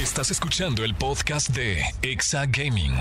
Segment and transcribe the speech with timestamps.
[0.00, 2.94] Estás escuchando el podcast de Exa Gaming.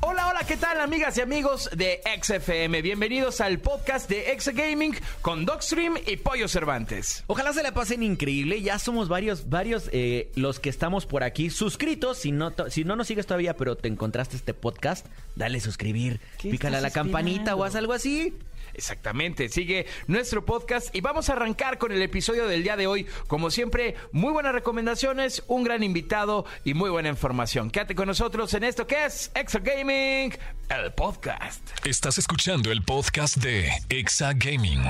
[0.00, 2.82] Hola, hola, ¿qué tal amigas y amigos de XFM?
[2.82, 7.22] Bienvenidos al podcast de Exa Gaming con Dogstream y Pollo Cervantes.
[7.28, 8.62] Ojalá se la pasen increíble.
[8.62, 12.18] Ya somos varios, varios eh, los que estamos por aquí suscritos.
[12.18, 15.06] Si no, si no nos sigues todavía, pero te encontraste este podcast,
[15.36, 18.34] dale suscribir, ¿Qué pícale a la campanita o haz algo así.
[18.76, 23.06] Exactamente, sigue nuestro podcast y vamos a arrancar con el episodio del día de hoy.
[23.26, 27.70] Como siempre, muy buenas recomendaciones, un gran invitado y muy buena información.
[27.70, 30.34] Quédate con nosotros en esto que es Extra Gaming,
[30.68, 31.66] el podcast.
[31.86, 34.82] Estás escuchando el podcast de Exa Gaming.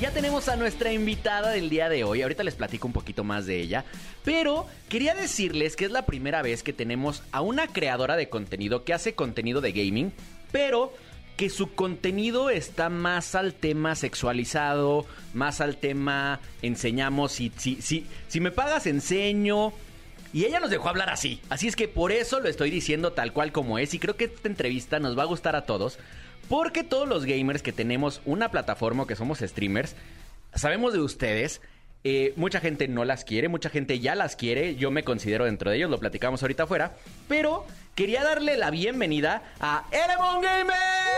[0.00, 2.22] Ya tenemos a nuestra invitada del día de hoy.
[2.22, 3.84] Ahorita les platico un poquito más de ella.
[4.24, 8.84] Pero quería decirles que es la primera vez que tenemos a una creadora de contenido
[8.84, 10.12] que hace contenido de gaming,
[10.52, 10.94] pero
[11.40, 18.06] que su contenido está más al tema sexualizado, más al tema enseñamos, si, si, si,
[18.28, 19.72] si me pagas enseño.
[20.34, 21.40] Y ella nos dejó hablar así.
[21.48, 23.94] Así es que por eso lo estoy diciendo tal cual como es.
[23.94, 25.98] Y creo que esta entrevista nos va a gustar a todos.
[26.50, 29.96] Porque todos los gamers que tenemos una plataforma que somos streamers,
[30.54, 31.62] sabemos de ustedes.
[32.04, 34.76] eh, mucha gente no las quiere, mucha gente ya las quiere.
[34.76, 36.96] Yo me considero dentro de ellos, lo platicamos ahorita afuera.
[37.28, 37.64] Pero
[37.94, 41.09] quería darle la bienvenida a Elemon Gamer.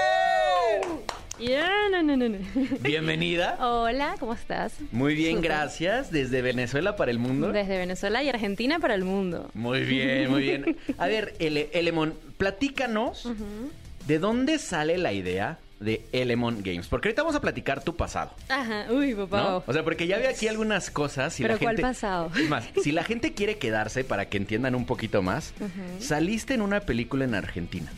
[1.42, 2.38] Yeah, no, no, no, no.
[2.82, 3.56] Bienvenida.
[3.60, 4.74] Hola, ¿cómo estás?
[4.92, 6.12] Muy bien, gracias.
[6.12, 7.50] Desde Venezuela para el mundo.
[7.50, 9.50] Desde Venezuela y Argentina para el mundo.
[9.54, 10.76] Muy bien, muy bien.
[10.98, 13.28] A ver, Ele- Elemon, platícanos
[14.06, 16.86] de dónde sale la idea de Elemon Games.
[16.88, 18.32] Porque ahorita vamos a platicar tu pasado.
[18.48, 19.42] Ajá, uy, papá.
[19.42, 19.64] ¿no?
[19.66, 21.32] O sea, porque ya vi aquí algunas cosas.
[21.34, 22.30] Si Pero la ¿cuál gente, pasado?
[22.36, 25.54] Es más, si la gente quiere quedarse para que entiendan un poquito más,
[25.98, 27.90] saliste en una película en Argentina.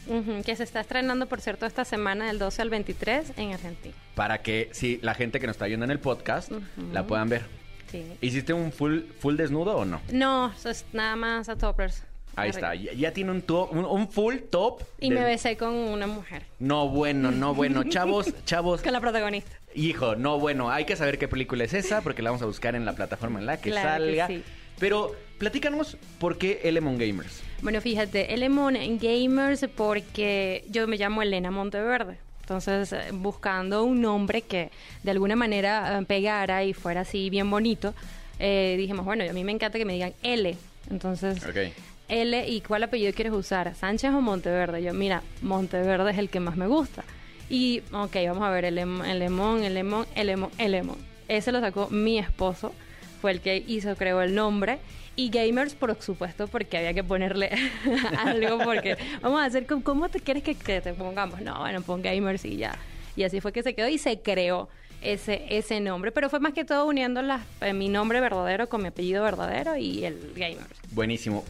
[0.45, 3.95] Que se está estrenando, por cierto, esta semana del 12 al 23 en Argentina.
[4.15, 6.51] Para que si la gente que nos está viendo en el podcast
[6.93, 7.43] la puedan ver.
[7.91, 8.05] Sí.
[8.21, 10.01] ¿Hiciste un full, full desnudo o no?
[10.13, 12.03] No, es nada más a toppers.
[12.37, 12.75] Ahí está.
[12.75, 14.81] Ya, ya tiene un, to- un, un full top.
[15.01, 17.83] Y me besé con una mujer, No, bueno, no, bueno.
[17.89, 18.83] Chavos, chavos.
[18.83, 19.51] con la protagonista.
[19.75, 22.75] Hijo, no, bueno, hay que saber qué película es esa porque la vamos a buscar
[22.77, 24.27] en la plataforma en la que Claro que salga.
[24.29, 24.43] sí.
[24.79, 27.43] Pero platícanos por qué Elemon Gamers.
[27.63, 32.19] Bueno, fíjate, Elemon Gamers porque yo me llamo Elena Monteverde.
[32.41, 34.71] Entonces, eh, buscando un nombre que
[35.03, 37.95] de alguna manera eh, pegara y fuera así bien bonito,
[38.39, 40.57] eh, dijimos, bueno, a mí me encanta que me digan L.
[40.91, 41.73] Entonces, Ok.
[42.09, 43.75] L, ¿y cuál apellido quieres usar?
[43.75, 44.83] ¿Sánchez o Monteverde?
[44.83, 47.05] Yo, mira, Monteverde es el que más me gusta.
[47.49, 50.97] Y, ok, vamos a ver, el lemon, el lemon, el lemon, el lemon.
[51.29, 52.73] Ese lo sacó mi esposo,
[53.21, 54.79] fue el que hizo, creó el nombre.
[55.17, 57.51] Y gamers, por supuesto, porque había que ponerle
[58.19, 61.41] algo, porque vamos a hacer, ¿cómo te quieres que, te pongamos?
[61.41, 62.77] No, bueno, pon gamers y ya.
[63.15, 64.69] Y así fue que se quedó y se creó
[65.03, 66.11] ese, ese nombre.
[66.11, 67.21] Pero fue más que todo uniendo
[67.61, 70.81] eh, mi nombre verdadero con mi apellido verdadero y el gamers.
[70.91, 71.45] Buenísimo.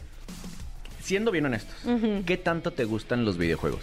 [1.05, 1.75] Siendo bien honestos.
[2.25, 3.81] ¿qué tanto te gustan los videojuegos?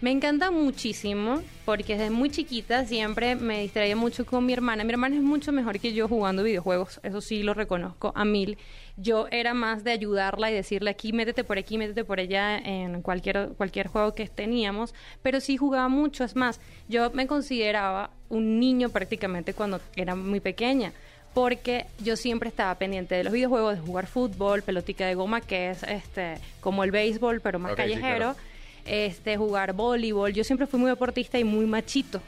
[0.00, 4.82] Me encanta muchísimo porque desde muy chiquita siempre me distraía mucho con mi hermana.
[4.82, 8.58] Mi hermana es mucho mejor que yo jugando videojuegos, eso sí lo reconozco a mil.
[8.96, 13.00] Yo era más de ayudarla y decirle aquí, métete por aquí, métete por allá en
[13.00, 16.24] cualquier, cualquier juego que teníamos, pero sí jugaba mucho.
[16.24, 20.92] Es más, yo me consideraba un niño prácticamente cuando era muy pequeña
[21.34, 25.70] porque yo siempre estaba pendiente de los videojuegos, de jugar fútbol, pelotica de goma, que
[25.70, 28.36] es este como el béisbol, pero más sí, callejero claro.
[28.84, 30.32] este, jugar voleibol.
[30.32, 32.20] Yo siempre fui muy deportista y muy machito.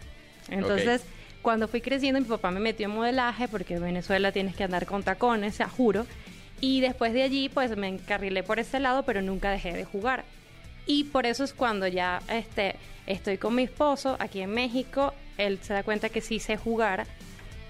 [0.49, 1.03] Entonces,
[1.41, 4.87] cuando fui creciendo, mi papá me metió en modelaje, porque en Venezuela tienes que andar
[4.87, 6.07] con tacones, a juro.
[6.61, 10.25] Y después de allí, pues me encarrilé por ese lado, pero nunca dejé de jugar.
[10.87, 12.77] Y por eso es cuando ya este,
[13.07, 17.07] estoy con mi esposo aquí en México, él se da cuenta que sí sé jugar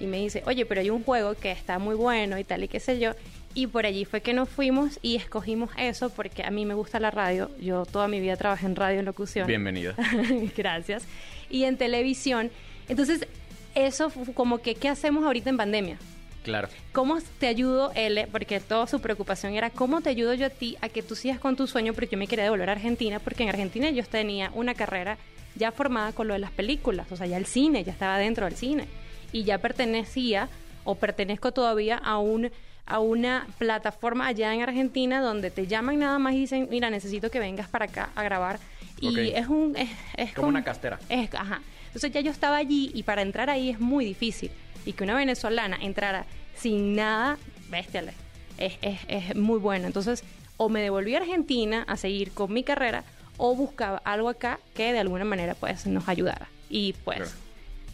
[0.03, 2.69] y me dice, oye, pero hay un juego que está muy bueno y tal y
[2.69, 3.13] qué sé yo.
[3.55, 6.99] Y por allí fue que nos fuimos y escogimos eso porque a mí me gusta
[6.99, 7.51] la radio.
[7.61, 9.47] Yo toda mi vida trabajé en radio en locución.
[9.47, 9.95] Bienvenida.
[10.57, 11.05] Gracias.
[11.51, 12.51] Y en televisión.
[12.89, 13.29] Entonces,
[13.77, 15.99] eso fue como que, ¿qué hacemos ahorita en pandemia?
[16.43, 16.69] Claro.
[16.91, 18.27] ¿Cómo te ayudo, L?
[18.33, 21.39] Porque toda su preocupación era, ¿cómo te ayudo yo a ti a que tú sigas
[21.39, 21.93] con tu sueño?
[21.95, 25.17] Porque yo me quería devolver a Argentina, porque en Argentina yo tenía una carrera
[25.55, 28.47] ya formada con lo de las películas, o sea, ya el cine, ya estaba dentro
[28.47, 28.89] del cine.
[29.33, 30.49] Y ya pertenecía,
[30.85, 32.51] o pertenezco todavía a un
[32.85, 37.31] a una plataforma allá en Argentina donde te llaman nada más y dicen, mira, necesito
[37.31, 38.59] que vengas para acá a grabar.
[39.01, 39.77] Y es un...
[39.77, 40.99] Es, es Como una castera.
[41.09, 41.63] es- ajá.
[41.87, 44.51] Entonces ya yo estaba allí y para entrar ahí es muy difícil.
[44.85, 46.27] Y que una venezolana entrara
[46.57, 47.39] sin nada,
[47.71, 48.15] bestiale,
[48.59, 49.87] es, es, es muy bueno.
[49.87, 50.25] Entonces,
[50.57, 53.05] o me devolví a Argentina a seguir con mi carrera,
[53.37, 56.49] o buscaba algo acá que de alguna manera pues nos ayudara.
[56.69, 57.33] Y pues, Claro.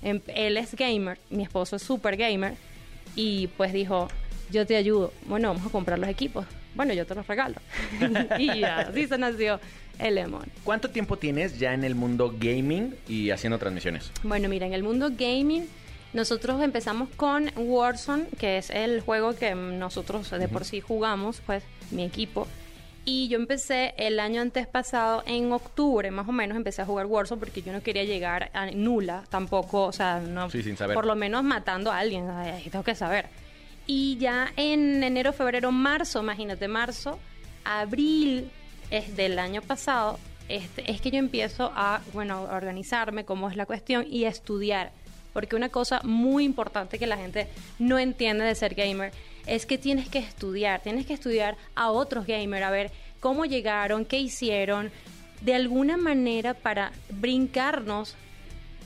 [0.03, 2.55] Em- él es gamer, mi esposo es super gamer,
[3.17, 4.09] y pues dijo,
[4.51, 5.13] yo te ayudo.
[5.27, 6.47] Bueno, vamos a comprar los equipos.
[6.75, 7.57] Bueno, yo te los regalo.
[8.39, 9.59] y así se nació
[9.99, 10.47] el Lemon.
[10.65, 14.13] ¿Cuánto tiempo tienes ya en el mundo gaming y haciendo transmisiones?
[14.23, 15.67] Bueno, mira, en el mundo gaming
[16.13, 21.65] nosotros empezamos con Warzone, que es el juego que nosotros de por sí jugamos, pues
[21.91, 22.47] mi equipo.
[23.11, 27.07] Y yo empecé el año antes pasado, en octubre más o menos, empecé a jugar
[27.07, 30.95] Warzone porque yo no quería llegar a nula tampoco, o sea, no, Sí, sin saber.
[30.95, 33.25] por lo menos matando a alguien, ay, tengo que saber.
[33.87, 37.19] Y ya en enero, febrero, marzo, imagínate, marzo,
[37.65, 38.51] abril
[38.91, 40.19] es del año pasado,
[40.51, 44.29] este, es que yo empiezo a, bueno, a organizarme cómo es la cuestión y a
[44.29, 44.93] estudiar.
[45.33, 49.13] Porque una cosa muy importante que la gente no entiende de ser gamer
[49.49, 52.91] es que tienes que estudiar, tienes que estudiar a otros gamers, a ver
[53.21, 54.91] cómo llegaron, qué hicieron,
[55.41, 58.15] de alguna manera para brincarnos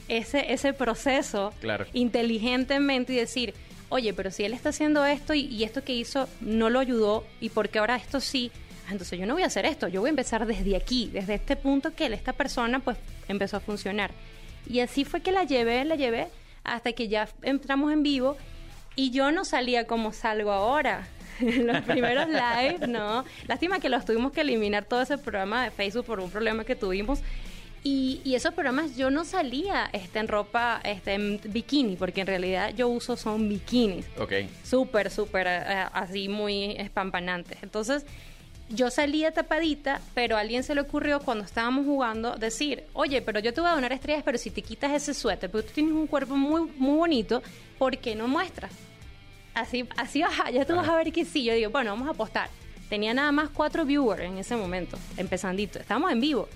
[0.09, 1.87] ese, ese proceso Claro.
[1.93, 3.55] inteligentemente y decir,
[3.89, 7.25] oye, pero si él está haciendo esto y, y esto que hizo no lo ayudó
[7.41, 8.51] y porque ahora esto sí,
[8.87, 11.35] ah, entonces yo no voy a hacer esto, yo voy a empezar desde aquí, desde
[11.35, 12.97] este punto que él- esta persona pues
[13.29, 14.11] empezó a funcionar.
[14.69, 16.29] Y así fue que la llevé, la llevé
[16.65, 18.37] hasta que ya entramos en vivo
[18.97, 21.07] y yo no salía como salgo ahora.
[21.41, 23.25] Los primeros live, no.
[23.47, 26.77] Lástima que los tuvimos que eliminar todo ese programa de Facebook por un problema que
[26.77, 27.21] tuvimos.
[27.85, 32.29] Y, y esos programas yo no salía este, en ropa, este, en bikini, porque en
[32.29, 34.07] realidad yo uso son bikinis.
[34.19, 34.33] Ok.
[34.63, 37.59] Súper, súper eh, así muy espampanantes.
[37.63, 38.07] Entonces,
[38.75, 43.39] yo salía tapadita, pero a alguien se le ocurrió cuando estábamos jugando decir, oye, pero
[43.41, 45.93] yo te voy a donar estrellas, pero si te quitas ese suéter, porque tú tienes
[45.93, 47.43] un cuerpo muy, muy bonito,
[47.79, 48.73] ¿por qué no muestras?
[49.55, 51.45] Así, así vas a- ya tú vas a ver que sí.
[51.45, 52.49] Yo digo, bueno, vamos a apostar.
[52.89, 55.79] Tenía nada más cuatro viewers en ese momento, empezandito.
[55.79, 56.49] Estábamos en vivo.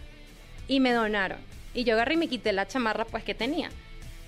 [0.69, 1.39] Y me donaron.
[1.75, 3.71] Y yo agarré y me quité la chamarra pues que tenía.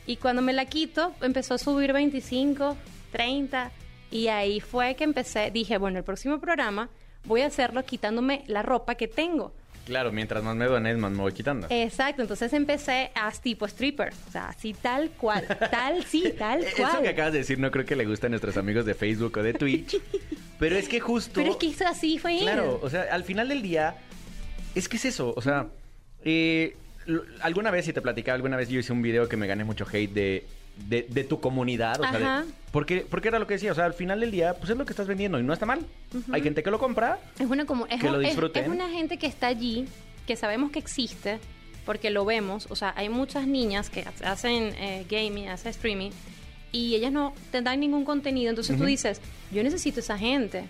[0.07, 2.77] Y cuando me la quito, empezó a subir 25,
[3.13, 3.71] 30.
[4.11, 6.89] Y ahí fue que empecé, dije, bueno, el próximo programa
[7.25, 9.53] voy a hacerlo quitándome la ropa que tengo.
[9.89, 11.67] Claro, mientras más me dones, más me voy quitando.
[11.71, 14.13] Exacto, entonces empecé a tipo stripper.
[14.29, 15.47] O sea, así tal cual.
[15.71, 16.91] Tal, sí, tal cual.
[16.93, 19.39] Eso que acabas de decir no creo que le guste a nuestros amigos de Facebook
[19.39, 19.99] o de Twitch.
[20.59, 21.33] pero es que justo...
[21.35, 22.39] Pero es que eso así fue.
[22.41, 23.97] Claro, o sea, al final del día,
[24.75, 25.69] es que es eso, o sea,
[26.23, 26.77] eh,
[27.41, 29.87] alguna vez, si te platicaba, alguna vez yo hice un video que me gané mucho
[29.91, 30.47] hate de,
[30.87, 32.45] de, de tu comunidad, o sea, de- Ajá.
[32.73, 34.85] porque, porque era lo que decía, o sea, al final del día, pues es lo
[34.87, 35.81] que estás vendiendo y no está mal.
[36.33, 38.65] Hay gente que lo compra, Es una como es, Que lo es- disfruten.
[38.65, 39.87] es una gente que está allí,
[40.27, 41.39] que sabemos que existe,
[41.85, 42.67] porque lo vemos.
[42.71, 46.11] O sea, hay muchas niñas que ha- hacen eh, gaming, hacen streaming,
[46.71, 48.51] y ellas no te dan ningún contenido.
[48.51, 49.21] Entonces tú dices,
[49.51, 50.65] yo necesito esa gente.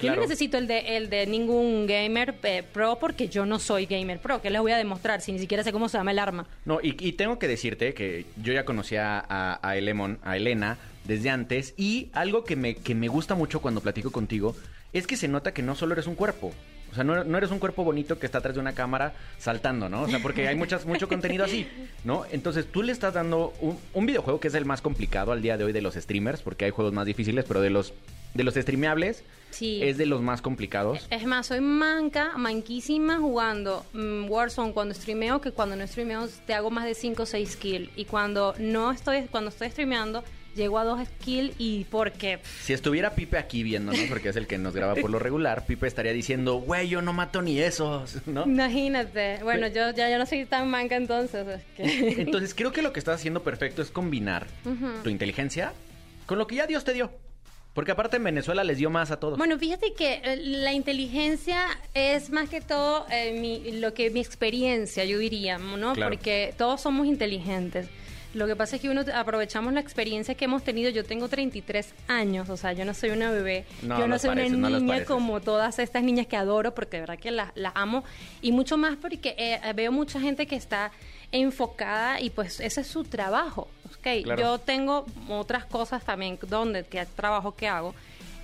[0.00, 3.86] Yo no necesito el de, el de ningún gamer eh, pro porque yo no soy
[3.86, 4.40] gamer pro.
[4.40, 6.46] ¿Qué les voy a demostrar si ni siquiera sé cómo se llama el arma?
[6.64, 10.78] No, y, y tengo que decirte que yo ya conocía a, a Elemon, a Elena,
[11.04, 14.56] desde antes, y algo que me, que me gusta mucho cuando platico contigo
[14.92, 16.52] es que se nota que no solo eres un cuerpo.
[16.92, 19.88] O sea, no, no eres un cuerpo bonito que está atrás de una cámara saltando,
[19.88, 20.02] ¿no?
[20.02, 21.66] O sea, porque hay muchas, mucho contenido así,
[22.04, 22.24] ¿no?
[22.30, 25.56] Entonces tú le estás dando un, un videojuego que es el más complicado al día
[25.56, 27.94] de hoy de los streamers, porque hay juegos más difíciles, pero de los,
[28.34, 29.82] de los streameables Sí.
[29.82, 31.06] es de los más complicados.
[31.10, 36.54] Es más, soy manca, manquísima jugando mm, Warzone cuando streameo, que cuando no streameo te
[36.54, 37.90] hago más de 5 o 6 kills.
[37.96, 42.38] Y cuando no estoy, cuando estoy streameando, llego a 2 kills y porque...
[42.62, 45.86] Si estuviera Pipe aquí viéndonos, porque es el que nos graba por lo regular, Pipe
[45.86, 48.44] estaría diciendo, güey, yo no mato ni esos, ¿no?
[48.44, 49.38] Imagínate.
[49.42, 51.46] Bueno, yo ya, ya no soy tan manca entonces.
[51.46, 54.46] es que- Entonces creo que lo que estás haciendo perfecto es combinar
[55.02, 55.72] tu inteligencia
[56.26, 57.10] con lo que ya Dios te dio.
[57.74, 59.38] Porque aparte en Venezuela les dio más a todos.
[59.38, 64.20] Bueno, fíjate que eh, la inteligencia es más que todo eh, mi, lo que mi
[64.20, 65.94] experiencia, yo diría, ¿no?
[65.94, 66.10] Claro.
[66.12, 67.88] Porque todos somos inteligentes.
[68.34, 70.90] Lo que pasa es que uno aprovechamos la experiencia que hemos tenido.
[70.90, 73.66] Yo tengo 33 años, o sea, yo no soy una bebé.
[73.82, 77.18] No, yo no soy una niña como todas estas niñas que adoro, porque de verdad
[77.18, 78.04] que las, las amo.
[78.40, 80.92] Y mucho más porque eh, veo mucha gente que está
[81.30, 83.68] enfocada y pues ese es su trabajo.
[83.86, 84.24] ¿ok?
[84.24, 84.40] Claro.
[84.40, 87.94] Yo tengo otras cosas también donde que trabajo que hago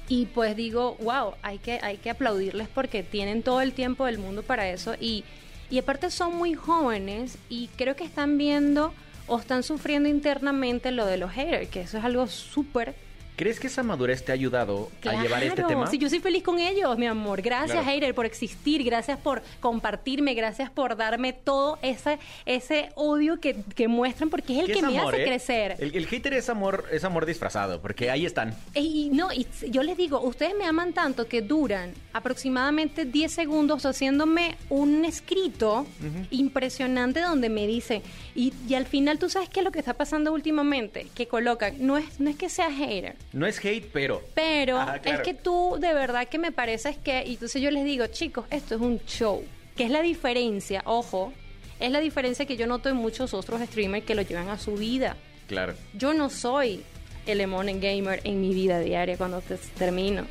[0.08, 4.16] y pues digo wow hay que hay que aplaudirles porque tienen todo el tiempo del
[4.18, 5.24] mundo para eso y
[5.70, 8.94] y aparte son muy jóvenes y creo que están viendo
[9.28, 12.94] o están sufriendo internamente lo de los haters que eso es algo súper
[13.38, 15.86] ¿Crees que esa madurez te ha ayudado a llevar este tema?
[15.86, 17.40] Sí, yo soy feliz con ellos, mi amor.
[17.40, 17.86] Gracias, Claro.
[17.86, 18.82] hater, por existir.
[18.82, 20.34] Gracias por compartirme.
[20.34, 24.82] Gracias por darme todo ese, ese odio que, que muestran, porque es el ¿Qué que
[24.82, 25.26] me amor, hace eh?
[25.26, 25.76] crecer.
[25.78, 28.56] El, el hater es amor, es amor disfrazado, porque ahí están.
[28.74, 33.86] Y no, y yo les digo, ustedes me aman tanto que duran aproximadamente 10 segundos
[33.86, 35.86] haciéndome un escrito
[36.32, 38.02] impresionante donde me dicen,
[38.34, 41.74] y, y al final tú sabes qué es lo que está pasando últimamente, que colocan,
[41.78, 44.22] no es, no es que sea hater, No es hate, pero.
[44.34, 45.18] Pero Ajá, claro.
[45.18, 48.46] es que tú de verdad que me pareces que, y entonces yo les digo, chicos,
[48.50, 49.44] esto es un show.
[49.76, 51.32] Que es la diferencia, ojo,
[51.78, 54.74] es la diferencia que yo noto en muchos otros streamers que lo llevan a su
[54.74, 55.16] vida.
[55.46, 55.74] Claro.
[55.94, 56.82] Yo no soy
[57.26, 60.26] el Emon Gamer en mi vida diaria cuando te- termino.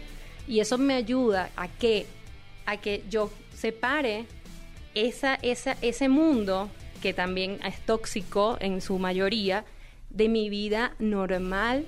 [0.48, 2.06] Y eso me ayuda a que,
[2.66, 4.26] a que yo separe
[4.96, 6.70] esa, esa, ese mundo
[7.02, 9.66] que también es tóxico en su mayoría
[10.10, 11.86] de mi vida normal.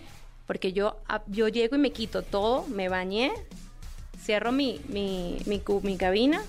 [0.50, 0.96] Porque yo,
[1.28, 3.32] yo llego y me quito todo, me bañé,
[4.20, 6.42] cierro mi, mi, mi, mi cabina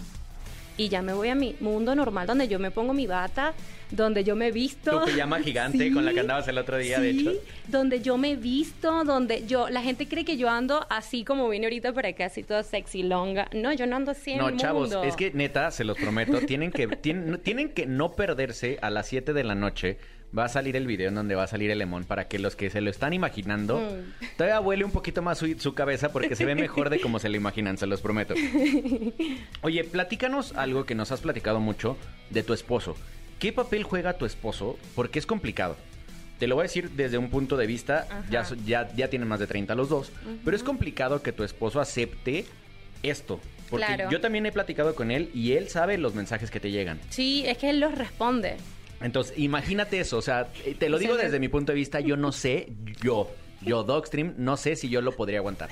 [0.79, 3.53] y ya me voy a mi mundo normal donde yo me pongo mi bata,
[3.91, 5.01] donde yo me visto.
[5.01, 7.33] Tu pijama gigante con la que andabas el otro día, de sí, hecho.
[7.69, 11.67] donde yo me visto, donde yo, la gente cree que yo ando así como vine
[11.67, 13.51] ahorita para acá, así toda sexy longa.
[13.53, 15.05] No, yo no ando así en No, el chavos, mundo.
[15.05, 19.09] es que neta, se los prometo, tienen que, tienen, tienen que no perderse a las
[19.09, 19.99] 7 de la noche.
[20.37, 22.55] Va a salir el video en donde va a salir el lemón para que los
[22.55, 24.37] que se lo están imaginando Mm.
[24.37, 27.29] todavía huele un poquito más su, su cabeza porque se ve mejor de como se
[27.29, 28.35] lo imaginan, se los prometo.
[29.63, 31.97] Oye, platícanos algo que nos has platicado mucho
[32.31, 32.97] de tu esposo.
[33.39, 34.79] ¿Qué papel juega tu esposo?
[34.95, 35.77] Porque es complicado.
[36.39, 39.41] Te lo voy a decir desde un punto de vista, ya, ya, ya tienen más
[39.41, 40.11] de 30 los dos,
[40.45, 42.47] pero es complicado que tu esposo acepte
[43.03, 43.41] esto.
[43.69, 44.11] Porque Claro.
[44.11, 46.99] yo también he platicado con él y él sabe los mensajes que te llegan.
[47.11, 48.57] Sí, es que él los responde.
[49.01, 52.17] Entonces, imagínate eso, o sea, eh, te lo digo desde mi punto de vista, yo
[52.17, 53.31] no sé, yo,
[53.63, 55.71] yo Dogstream, no sé si yo lo podría aguantar.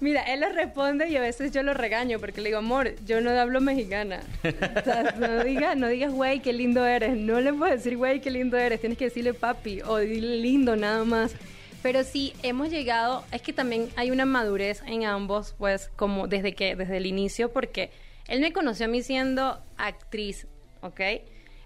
[0.00, 3.20] Mira, él los responde y a veces yo lo regaño porque le digo, amor, yo
[3.20, 4.20] no hablo mexicana.
[4.76, 7.16] O sea, no digas, no digas, güey, qué lindo eres.
[7.16, 8.80] No le puedes decir, güey, qué lindo eres.
[8.80, 11.34] Tienes que decirle papi o dile lindo nada más.
[11.82, 16.54] Pero sí, hemos llegado, es que también hay una madurez en ambos, pues, como desde
[16.54, 17.90] que, desde el inicio, porque
[18.28, 20.46] él me conoció a mí siendo actriz,
[20.80, 21.00] ¿ok?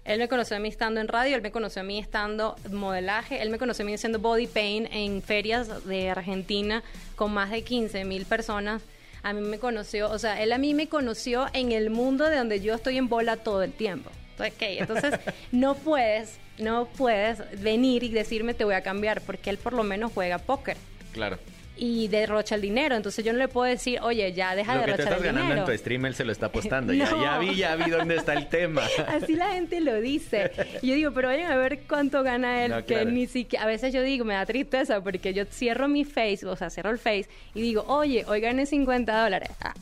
[0.03, 3.41] Él me conoció a mí estando en radio, él me conoció a mí estando modelaje,
[3.41, 6.83] él me conoció a mí haciendo body paint en ferias de Argentina
[7.15, 8.81] con más de 15 mil personas.
[9.23, 12.37] A mí me conoció, o sea, él a mí me conoció en el mundo de
[12.37, 14.09] donde yo estoy en bola todo el tiempo.
[14.31, 14.79] Entonces, ¿qué?
[14.79, 15.19] Entonces,
[15.51, 19.83] no puedes, no puedes venir y decirme te voy a cambiar, porque él por lo
[19.83, 20.77] menos juega póker
[21.11, 21.37] Claro.
[21.83, 22.95] Y derrocha el dinero.
[22.95, 25.25] Entonces yo no le puedo decir, oye, ya deja Lo de que te derrochar estás
[25.27, 25.67] el ganando dinero.
[25.71, 26.93] en tu stream, él se lo está apostando.
[26.93, 28.83] Ya, ya vi, ya vi dónde está el tema.
[29.07, 30.51] Así la gente lo dice.
[30.83, 33.09] Y yo digo, pero vayan a ver cuánto gana él, No, que claro.
[33.09, 33.65] ni siquiera...
[33.65, 36.91] A veces yo digo, me da tristeza porque yo cierro mi Face, o sea, cierro
[36.91, 39.49] el Face y digo, oye, hoy gané 50 dólares.
[39.59, 39.73] Ah.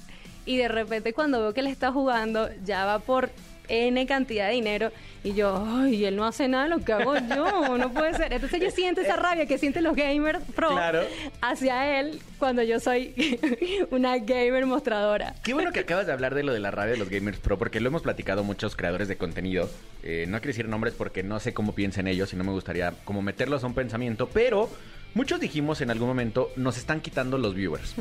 [0.45, 3.29] Y de repente cuando veo que él está jugando, ya va por
[3.69, 4.91] N cantidad de dinero
[5.23, 8.33] y yo, ay, él no hace nada de lo que hago yo, no puede ser.
[8.33, 11.01] Entonces yo siento esa rabia que sienten los gamers pro Claro.
[11.41, 13.13] hacia él cuando yo soy
[13.91, 15.35] una gamer mostradora.
[15.43, 17.57] Qué bueno que acabas de hablar de lo de la radio de los Gamers Pro,
[17.57, 19.69] porque lo hemos platicado muchos creadores de contenido.
[20.03, 22.93] Eh, no quiero decir nombres porque no sé cómo piensen ellos y no me gustaría
[23.03, 24.69] como meterlos a un pensamiento, pero
[25.13, 27.93] muchos dijimos en algún momento, nos están quitando los viewers.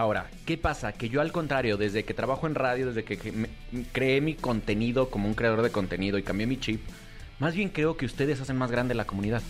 [0.00, 0.92] Ahora, ¿qué pasa?
[0.92, 3.50] Que yo al contrario, desde que trabajo en radio, desde que me-
[3.92, 6.80] creé mi contenido como un creador de contenido y cambié mi chip,
[7.38, 9.42] más bien creo que ustedes hacen más grande la comunidad.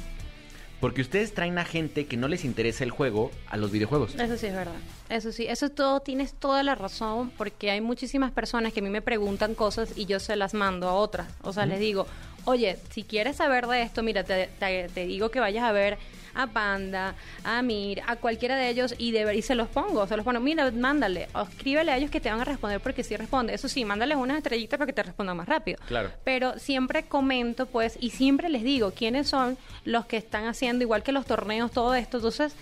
[0.81, 4.17] Porque ustedes traen a gente que no les interesa el juego a los videojuegos.
[4.17, 4.75] Eso sí es verdad.
[5.09, 8.91] Eso sí, eso todo tienes toda la razón porque hay muchísimas personas que a mí
[8.91, 11.29] me preguntan cosas y yo se las mando a otras.
[11.43, 12.09] O sea, les digo,
[12.51, 15.99] oye, si quieres saber de esto, mira, te, te- te digo que vayas a ver
[16.33, 20.17] a Panda, a Mir, a cualquiera de ellos y, de, y se los pongo, se
[20.17, 23.17] los pongo, mira, mándale, o escríbele a ellos que te van a responder porque sí
[23.17, 23.53] responde.
[23.53, 25.79] Eso sí, mándales unas estrellitas para que te respondan más rápido.
[25.89, 26.11] Claro.
[26.23, 31.03] Pero siempre comento, pues, y siempre les digo quiénes son los que están haciendo, igual
[31.03, 32.19] que los torneos, todo esto.
[32.19, 32.55] Entonces,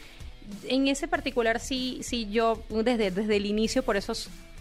[0.67, 4.15] en ese particular sí, sí yo desde, desde el inicio, por eso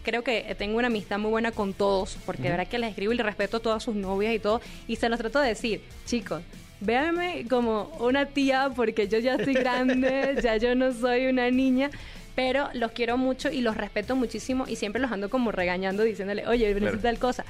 [0.07, 3.11] creo que tengo una amistad muy buena con todos, porque de verdad que les escribo
[3.11, 5.81] y les respeto a todas sus novias y todo, y se los trato de decir,
[6.05, 6.41] chicos,
[6.79, 11.89] véanme como una tía porque yo ya estoy grande, ya yo no soy una niña.
[12.35, 16.47] Pero los quiero mucho y los respeto muchísimo y siempre los ando como regañando, diciéndole,
[16.47, 17.01] oye, necesito Claro.
[17.01, 17.45] tal cosa.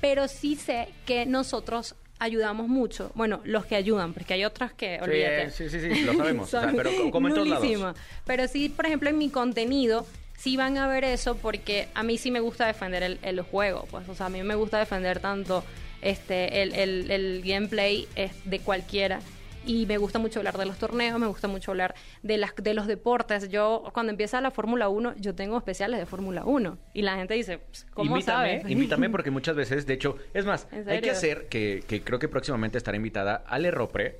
[0.00, 3.12] Pero sí sé que nosotros ayudamos mucho.
[3.14, 5.50] Bueno, los que ayudan, porque hay otros que, olvídate.
[5.52, 6.48] sí, sí, sí, lo sabemos.
[6.48, 7.96] o sea, Son pero co- como en todos lados.
[8.26, 10.04] Pero sí, por ejemplo, en mi contenido,
[10.42, 13.86] sí van a ver eso porque a mí sí me gusta defender el, el juego.
[13.90, 15.62] Pues, o sea, a mí me gusta defender tanto
[16.00, 18.08] este el, el, el gameplay
[18.44, 19.20] de cualquiera.
[19.64, 21.94] Y me gusta mucho hablar de los torneos, me gusta mucho hablar
[22.24, 23.48] de las de los deportes.
[23.48, 26.76] Yo, cuando empieza la Fórmula 1, yo tengo especiales de Fórmula 1.
[26.94, 27.60] Y la gente dice,
[27.94, 28.68] ¿cómo invítame, sabes?
[28.72, 32.18] invítame porque muchas veces, de hecho, es más, ¿En hay que hacer que, que creo
[32.18, 34.18] que próximamente estará invitada Ale Ropre.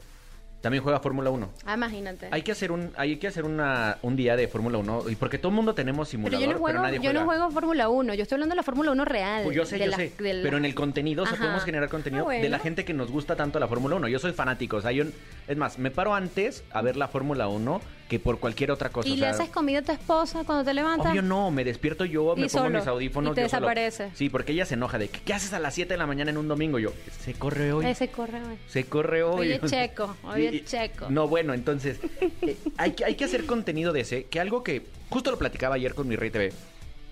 [0.63, 1.51] También juega Fórmula 1.
[1.67, 2.29] Ah, imagínate.
[2.31, 5.37] Hay que hacer un hay que hacer una, un día de Fórmula 1 y porque
[5.37, 8.15] todo el mundo tenemos Pero simulador, yo no juego, nadie yo no juego Fórmula 1,
[8.15, 9.43] yo estoy hablando de la Fórmula 1 real.
[9.43, 10.13] Pues yo sé, yo la- sé.
[10.19, 12.95] la- Pero en el contenido, o sea, podemos generar contenido Ah, de la gente que
[12.95, 14.07] nos gusta tanto la Fórmula 1.
[14.09, 15.05] Yo soy fanático, o sea, yo,
[15.49, 17.81] es más, me paro antes a ver la Fórmula 1
[18.13, 19.09] que por cualquier otra cosa.
[19.09, 21.11] ¿Y o le sea, haces comida a tu esposa cuando te levantas?
[21.13, 23.33] Obvio no, me despierto yo, me pongo mis audífonos.
[23.33, 23.69] y te yo solo.
[23.69, 24.11] desaparece.
[24.15, 26.31] Sí, porque ella se enoja de que, ¿qué haces a las 7 de la mañana
[26.31, 26.79] en un domingo?
[26.79, 26.93] Yo,
[27.25, 27.87] se corre hoy.
[27.87, 28.59] Ese corre hoy.
[28.67, 29.41] Se corre hoy.
[29.41, 31.07] Hoy es checo, hoy es Y- checo.
[31.09, 32.01] No, bueno, entonces,
[32.43, 35.77] eh, hay, que, hay que hacer contenido de ese, que algo que justo lo platicaba
[35.77, 36.53] ayer con mi Rey TV.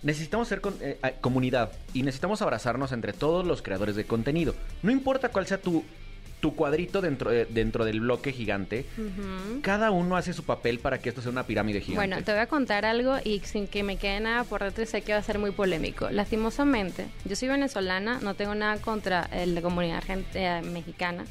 [0.02, 4.54] Necesitamos ser con- eh, comunidad y necesitamos abrazarnos entre todos los creadores de contenido.
[4.83, 5.83] No importa cuál sea tu,
[6.40, 8.87] tu cuadrito dentro, de- dentro del bloque gigante,
[9.62, 12.06] cada uno hace su papel para que esto sea una pirámide gigante.
[12.09, 14.87] Bueno, te voy a contar algo y sin que me quede nada por dentro y
[14.87, 16.09] sé que va a ser muy polémico.
[16.11, 20.02] Lastimosamente, yo soy venezolana, no tengo nada contra eh, la comunidad
[20.35, 21.25] eh, mexicana,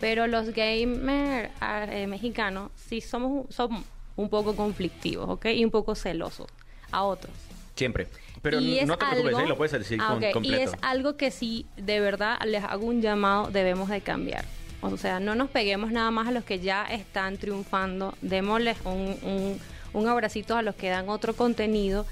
[0.00, 3.84] pero los gamers ah, eh, mexicanos sí somos, somos
[4.16, 5.46] un poco conflictivos, ¿ok?
[5.46, 6.46] Y un poco celosos
[6.90, 7.32] a otros.
[7.74, 8.06] Siempre.
[8.42, 9.48] Pero Y n- es no te preocupes, algo- ¿eh?
[9.48, 10.60] lo puedes decir Ah, con- completo.
[10.60, 14.44] Y es algo que sí, de verdad, les hago un llamado, debemos de cambiar.
[14.80, 19.16] O sea, no nos peguemos nada más a los que ya están triunfando, démosles un,
[19.22, 19.60] un,
[19.92, 22.04] un abracito a los que dan otro contenido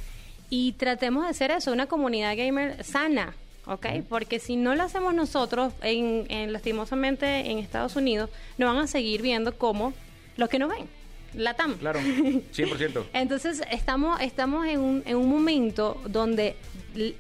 [0.51, 3.35] y tratemos de hacer eso, una comunidad gamer sana,
[3.67, 3.87] ¿ok?
[4.09, 8.87] Porque si no lo hacemos nosotros, en, en- lastimosamente en Estados Unidos, nos van a
[8.87, 9.93] seguir viendo como
[10.37, 10.87] los que nos ven,
[11.35, 11.77] la TAM.
[11.79, 13.05] Claro, 100%.
[13.13, 16.57] Entonces estamos, estamos en, un, en un momento donde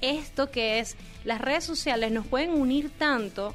[0.00, 3.54] esto que es las redes sociales nos pueden unir tanto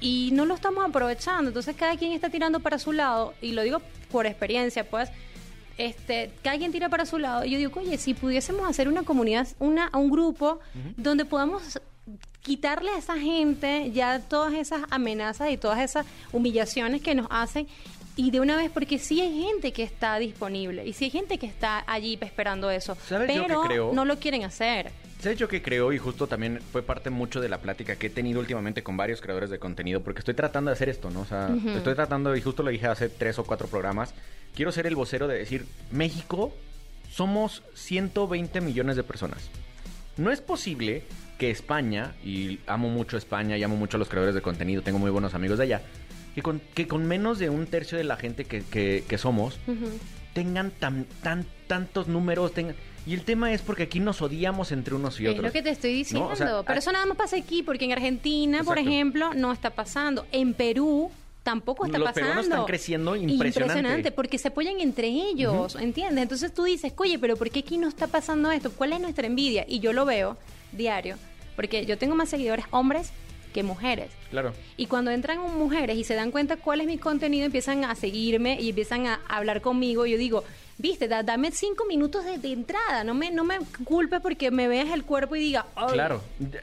[0.00, 1.48] y no lo estamos aprovechando.
[1.48, 3.80] Entonces cada quien está tirando para su lado y lo digo
[4.10, 5.10] por experiencia, pues.
[5.78, 7.44] Este, cada quien tira para su lado.
[7.46, 10.60] Y yo digo, oye, si pudiésemos hacer una comunidad, una, un grupo
[10.96, 11.80] donde podamos
[12.42, 17.68] quitarle a esa gente ya todas esas amenazas y todas esas humillaciones que nos hacen
[18.16, 21.38] y de una vez porque sí hay gente que está disponible y sí hay gente
[21.38, 23.92] que está allí esperando eso, ¿Sabes yo qué pero creo?
[23.92, 24.90] no lo quieren hacer.
[25.20, 25.92] ¿Sabes yo que creo?
[25.92, 29.20] Y justo también fue parte mucho de la plática que he tenido últimamente con varios
[29.20, 31.20] creadores de contenido, porque estoy tratando de hacer esto, ¿no?
[31.20, 34.14] O sea, estoy tratando, y justo lo dije hace tres o cuatro programas,
[34.54, 36.52] quiero ser el vocero de decir, México
[37.08, 39.48] somos 120 millones de personas.
[40.16, 41.04] No es posible
[41.38, 44.98] que España, y amo mucho España, y amo mucho a los creadores de contenido, tengo
[44.98, 45.82] muy buenos amigos de allá,
[46.34, 49.58] que con, que con menos de un tercio de la gente que, que- que somos,
[50.34, 52.74] tengan tan, tan, tantos números, tengan...
[53.04, 55.46] Y el tema es porque aquí nos odiamos entre unos y Es otros.
[55.46, 56.28] lo que te estoy diciendo.
[56.28, 59.50] No, o sea, pero eso nada más pasa aquí, porque en Argentina, por ejemplo, no
[59.52, 60.24] está pasando.
[60.30, 61.10] En Perú
[61.42, 62.20] tampoco está Los pasando.
[62.28, 64.12] peruanos están creciendo impresionante.
[64.12, 66.22] porque se apoyan entre ellos, ¿entiendes?
[66.22, 68.70] Entonces tú dices, oye, pero ¿por qué aquí no está pasando esto?
[68.70, 69.64] ¿Cuál es nuestra envidia?
[69.68, 70.38] Y yo lo veo
[70.70, 71.16] diario,
[71.56, 73.10] porque yo tengo más seguidores hombres
[73.52, 74.10] que mujeres.
[74.30, 74.52] Claro.
[74.76, 78.60] Y cuando entran mujeres y se dan cuenta cuál es mi contenido, empiezan a seguirme
[78.60, 80.06] y empiezan a hablar conmigo.
[80.06, 80.42] Yo digo,
[80.78, 83.04] viste, da- dame cinco minutos de, de entrada.
[83.04, 85.92] No me, no me culpes porque me veas el cuerpo y diga, "Ay".
[85.92, 86.22] Claro.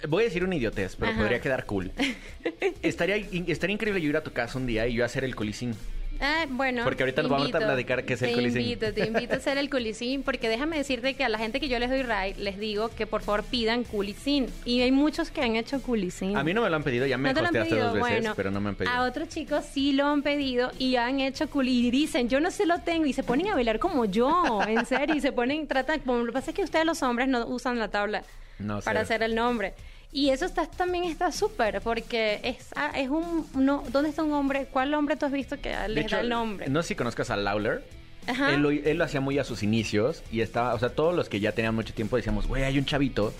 [0.10, 1.19] Voy a decir una idiotez, pero Ajá.
[1.21, 1.91] podría quedar cool.
[2.82, 3.15] estaría,
[3.47, 5.75] estaría increíble yo ir a tu casa un día y yo hacer el colisín.
[6.21, 6.84] Ah, bueno.
[6.84, 8.62] Porque ahorita nos te vamos a platicar qué es el te culisín.
[8.62, 11.69] invito, te invito a hacer el culisín, porque déjame decirte que a la gente que
[11.69, 14.47] yo les doy ride, les digo que por favor pidan culisín.
[14.65, 16.36] Y hay muchos que han hecho culisín.
[16.36, 17.86] A mí no me lo han pedido, ya me ¿No te pedido?
[17.86, 18.93] dos veces, Bueno, pero no me han pedido.
[18.93, 22.51] A otros chicos sí lo han pedido y han hecho cool y dicen, yo no
[22.51, 25.67] se lo tengo y se ponen a bailar como yo, en serio, y se ponen,
[25.67, 28.23] tratan, como lo que pasa es que ustedes los hombres no usan la tabla
[28.60, 29.73] No, para hacer el nombre.
[30.12, 34.34] Y eso está, también está súper, porque es, ah, es un, no, ¿dónde está un
[34.34, 34.67] hombre?
[34.72, 36.67] ¿Cuál hombre tú has visto que hecho, da el nombre?
[36.67, 37.84] No sé si conozcas a Lawler.
[38.26, 38.54] Ajá.
[38.54, 41.30] Él lo, él lo hacía muy a sus inicios y estaba, o sea, todos los
[41.30, 43.34] que ya tenían mucho tiempo decíamos, güey, hay un chavito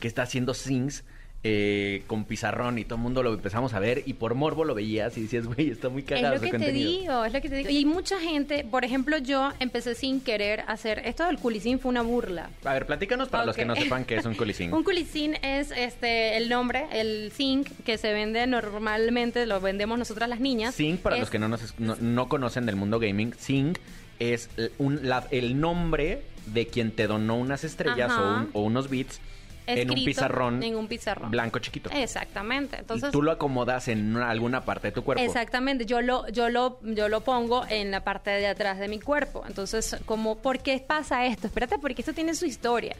[0.00, 1.04] que está haciendo sings
[1.46, 4.74] eh, con pizarrón y todo el mundo lo empezamos a ver y por morbo lo
[4.74, 7.40] veías y decías, güey, está muy Es cagado lo su que te digo, es lo
[7.42, 7.68] que te digo.
[7.70, 12.00] Y mucha gente, por ejemplo, yo empecé sin querer hacer, esto del culisín fue una
[12.00, 12.48] burla.
[12.64, 14.72] A ver, platícanos para los que no sepan qué es un colisín.
[14.74, 20.28] Un culisín es este el nombre, el zinc que se vende normalmente, lo vendemos nosotras
[20.30, 20.74] las niñas.
[20.74, 23.74] Zing, para Es- los que no, nos, es- no, no conocen del mundo gaming, Zing
[24.18, 28.88] es un- la- el nombre de quien te donó unas estrellas o, un- o unos
[28.88, 29.20] bits
[29.66, 31.30] en un pizarrón, en un pizarrón.
[31.30, 31.90] blanco chiquito.
[31.90, 32.76] Exactamente.
[32.78, 35.22] Entonces y tú lo acomodas en una- alguna parte de tu cuerpo.
[35.24, 39.00] Exactamente, yo lo, yo lo, yo lo pongo en la parte de atrás de mi
[39.00, 39.44] cuerpo.
[39.46, 41.46] Entonces, como, ¿por qué pasa esto?
[41.46, 42.94] Espérate, porque esto tiene su historia.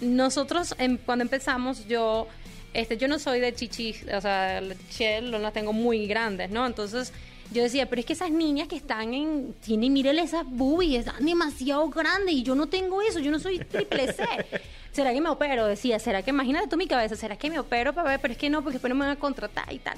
[0.00, 2.26] Nosotros, em- cuando empezamos, yo,
[2.74, 6.50] este, yo no soy de chichis, o sea, la chichel no las tengo muy grandes,
[6.50, 6.66] ¿no?
[6.66, 7.12] Entonces,
[7.52, 11.24] yo decía, pero es que esas niñas que están en, tienen, mírale esas boobies, están
[11.24, 14.24] demasiado grandes y yo no tengo eso, yo no soy triple C.
[14.92, 15.66] ¿Será que me opero?
[15.66, 18.20] Decía, ¿será que, imagínate tú mi cabeza, ¿será que me opero para ver?
[18.20, 19.96] Pero es que no, porque después no me van a contratar y tal.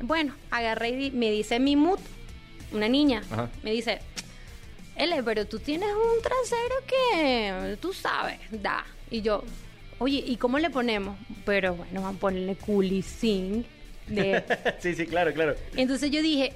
[0.00, 1.98] Bueno, agarré y me dice mi mood,
[2.72, 3.48] una niña, Ajá.
[3.62, 4.00] me dice,
[4.96, 8.84] Ele, pero tú tienes un trasero que tú sabes, da.
[9.10, 9.42] Y yo,
[9.98, 11.16] oye, ¿y cómo le ponemos?
[11.44, 13.66] Pero bueno, van a ponerle culisín.
[14.06, 14.44] De...
[14.78, 15.54] sí, sí, claro, claro.
[15.76, 16.52] Entonces yo dije,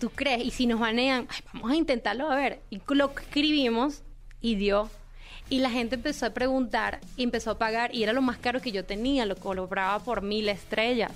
[0.00, 0.42] ¿tú crees?
[0.44, 2.60] Y si nos banean, ay, vamos a intentarlo a ver.
[2.70, 4.02] Y lo escribimos
[4.40, 4.90] y dio.
[5.48, 7.94] Y la gente empezó a preguntar y empezó a pagar.
[7.94, 9.26] Y era lo más caro que yo tenía.
[9.26, 11.12] Lo cobraba por mil estrellas.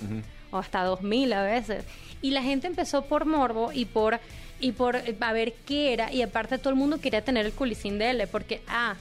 [0.51, 1.85] O hasta dos mil a veces.
[2.21, 4.21] Y la gente empezó por morbo y por
[4.61, 6.13] y por eh, a ver qué era.
[6.13, 8.29] Y aparte todo el mundo quería tener el culisín de él.
[8.31, 8.95] Porque, ah,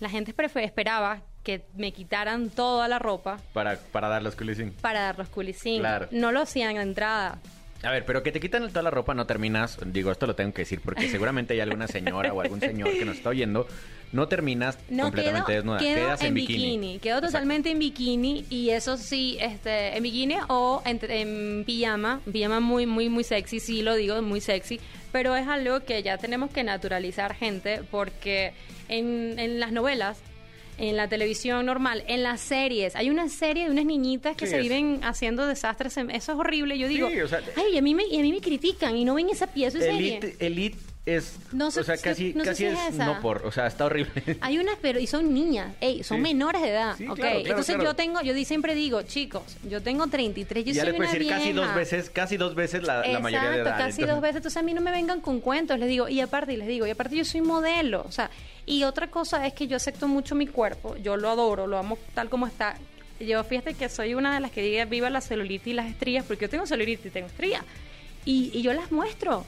[0.00, 4.72] la gente esperaba que me quitaran toda la ropa Para, para dar los culisín.
[4.80, 5.78] para dar los culisín.
[5.80, 6.08] Claro.
[6.10, 7.38] No lo hacían de entrada.
[7.86, 10.52] A ver, pero que te quitan toda la ropa no terminas, digo, esto lo tengo
[10.52, 13.68] que decir porque seguramente hay alguna señora o algún señor que nos está oyendo,
[14.12, 16.98] no terminas No completamente quedo, desnuda, quedo quedas en, en, bikini.
[16.98, 17.26] Quedo Exacto.
[17.28, 22.86] totalmente en bikini y eso sí, este, en bikini o en, en pijama, pijama muy,
[22.86, 24.80] muy, muy sexy, sí lo digo, muy sexy,
[25.12, 28.52] pero es algo que ya tenemos que naturalizar, gente, porque
[28.88, 30.18] en, en las novelas,
[30.78, 34.50] en la televisión normal, en las series, hay una serie de unas niñitas que Sí,
[34.52, 37.74] se es- viven haciendo desastres, en- eso es horrible, yo digo, Sí, o sea, ay,
[37.74, 39.84] y a mí me, y a mí me critican y no ven esa pieza de
[39.84, 40.18] serie.
[40.18, 43.06] Elite, Elite es, No sé o sea, si- casi, no casi si es esa.
[43.06, 44.10] no por, o sea, está horrible.
[44.40, 46.22] Hay unas, pero y son niñas, ey, son Sí.
[46.22, 47.14] menores de edad, Sí, ¿ok?
[47.14, 47.90] claro, claro, Entonces claro.
[47.90, 51.28] yo tengo, yo siempre digo, chicos, yo tengo 33, yo ya soy les una decir
[51.28, 51.60] casi vieja.
[51.66, 53.86] dos veces, casi dos veces la, la mayoría de Exacto, edad.
[53.86, 54.36] casi entonces- dos veces.
[54.36, 56.08] Entonces a mí no me vengan con cuentos, les digo.
[56.08, 58.04] Y aparte, y les digo, y aparte yo soy modelo.
[58.08, 58.28] O sea,
[58.66, 60.96] y otra cosa es que yo acepto mucho mi cuerpo.
[60.96, 62.76] Yo lo adoro, lo amo tal como está.
[63.20, 66.24] Yo fíjate que soy una de las que diga viva la celulitis y las estrías,
[66.26, 67.62] porque yo tengo celulitis y tengo estrías.
[68.24, 69.46] Y, y yo las muestro.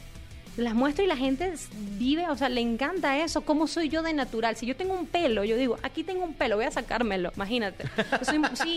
[0.58, 1.52] Las muestro y la gente
[1.98, 3.42] vive, o sea, le encanta eso.
[3.42, 4.56] ¿Cómo soy yo de natural?
[4.56, 7.84] Si yo tengo un pelo, yo digo, aquí tengo un pelo, voy a sacármelo, imagínate.
[8.18, 8.76] Yo soy, sí,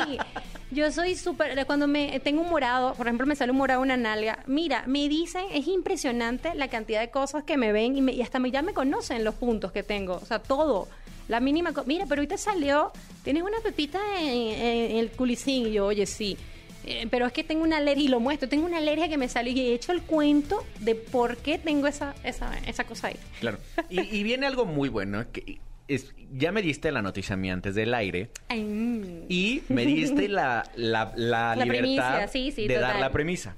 [0.69, 3.97] yo soy súper, cuando me tengo un morado, por ejemplo, me sale un morado una
[3.97, 8.37] nalga, mira, me dicen, es impresionante la cantidad de cosas que me ven y, hasta
[8.37, 10.87] me, ya me conocen los puntos que tengo, o sea, todo.
[11.27, 12.91] La mínima, mira, pero te salió,
[13.23, 15.67] tienes una pepita en, en- en el culicín.
[15.67, 16.37] Y yo, oye, sí.
[16.85, 18.49] Eh, pero es que tengo una alergia y lo muestro.
[18.49, 21.87] Tengo una alergia que me salió y he hecho el cuento de por qué tengo
[21.87, 23.17] esa, esa, esa cosa ahí.
[23.39, 23.57] Claro.
[23.89, 27.51] Y, y viene algo muy bueno, que es, ya me diste la noticia a mí
[27.51, 29.25] antes del aire Ay, mm.
[29.27, 33.55] y me diste la, la, la, La libertad premisa, sí, sí, de dar la premisa.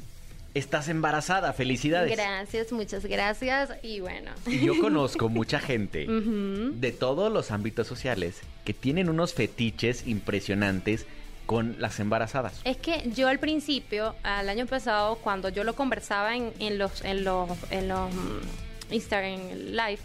[0.54, 2.12] Estás embarazada, felicidades.
[2.12, 3.72] Gracias, muchas gracias.
[3.82, 4.32] Y bueno.
[4.46, 11.08] Y yo conozco mucha gente de todos los ámbitos sociales que tienen unos fetiches impresionantes
[11.46, 12.62] con las embarazadas.
[12.64, 17.04] Es que yo al principio, al año pasado, cuando yo lo conversaba en, en los,
[17.04, 20.00] en los, en los mm, Instagram Live,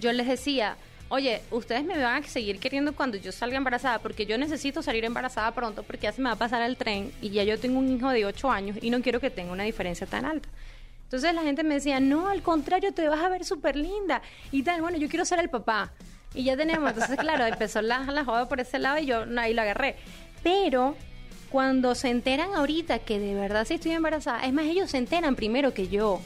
[0.00, 0.76] yo les decía,
[1.08, 5.04] oye, ustedes me van a seguir queriendo cuando yo salga embarazada, porque yo necesito salir
[5.04, 7.78] embarazada pronto, porque ya se me va a pasar el tren y ya yo tengo
[7.78, 10.48] un hijo de 8 años y no quiero que tenga una diferencia tan alta.
[11.04, 14.20] Entonces la gente me decía, no, al contrario, te vas a ver súper linda
[14.52, 14.82] y tal.
[14.82, 15.90] Bueno, yo quiero ser el papá.
[16.34, 16.90] Y ya tenemos.
[16.90, 19.96] Entonces, claro, empezó la, la joda por ese lado y yo ahí lo agarré.
[20.42, 20.96] Pero
[21.50, 25.34] cuando se enteran ahorita que de verdad sí estoy embarazada, es más, ellos se enteran
[25.34, 26.20] primero que yo.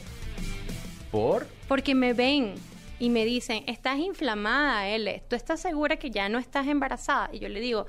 [1.11, 1.47] ¿Por?
[1.67, 2.55] Porque me ven
[2.99, 5.23] y me dicen, estás inflamada, L.
[5.27, 7.29] ¿Tú estás segura que ya no estás embarazada?
[7.31, 7.87] Y yo le digo,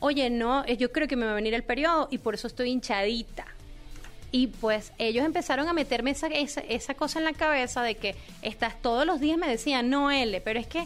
[0.00, 2.46] oye, no, eh, yo creo que me va a venir el periodo y por eso
[2.46, 3.46] estoy hinchadita.
[4.32, 8.14] Y pues ellos empezaron a meterme esa, esa, esa cosa en la cabeza de que
[8.42, 10.84] estás todos los días me decían, no, L, pero es que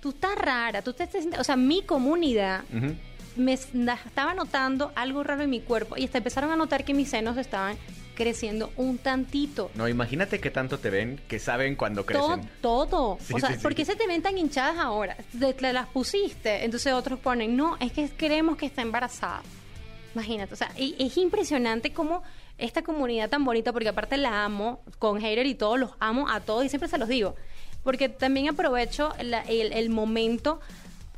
[0.00, 1.26] tú estás rara, tú te estás...
[1.38, 2.64] O sea, mi comunidad.
[3.36, 7.10] Me estaba notando algo raro en mi cuerpo y hasta empezaron a notar que mis
[7.10, 7.76] senos estaban
[8.14, 9.70] creciendo un tantito.
[9.74, 12.48] No, imagínate que tanto te ven que saben cuando crecen.
[12.62, 13.18] Todo, todo.
[13.20, 13.58] Sí, o sea, sí.
[13.62, 15.16] ¿por qué se te ven tan hinchadas ahora?
[15.38, 16.64] Te, te las pusiste.
[16.64, 19.42] Entonces otros ponen, no, es que creemos que está embarazada.
[20.14, 22.22] Imagínate, o sea, y es impresionante cómo
[22.56, 26.40] esta comunidad tan bonita, porque aparte la amo, con hater y todo, los amo a
[26.40, 27.34] todos y siempre se los digo.
[27.82, 30.58] Porque también aprovecho la- el, el momento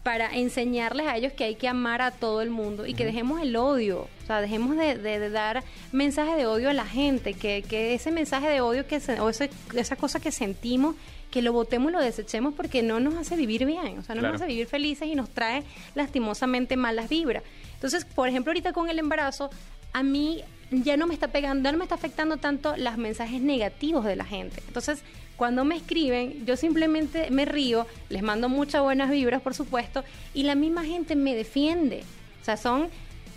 [0.02, 3.42] para enseñarles a ellos que hay que amar a todo el mundo y que dejemos
[3.42, 7.34] el odio, o sea, dejemos de, de- de dar mensajes de odio a la gente,
[7.34, 10.94] que, que ese mensaje de odio que se- o ese- esa cosa que sentimos,
[11.30, 14.20] que lo botemos y lo desechemos porque no nos hace vivir bien, o sea, no
[14.22, 14.32] Claro.
[14.34, 15.62] nos hace vivir felices y nos trae
[15.94, 17.42] lastimosamente malas vibras.
[17.74, 19.50] Entonces, por ejemplo, ahorita con el embarazo,
[19.92, 23.42] a mí ya no me está pegando, ya no me está afectando tanto los mensajes
[23.42, 24.62] negativos de la gente.
[24.68, 25.00] Entonces,
[25.38, 30.02] cuando me escriben, yo simplemente me río, les mando muchas buenas vibras, por supuesto,
[30.34, 32.02] y la misma gente me defiende.
[32.42, 32.88] O sea, son,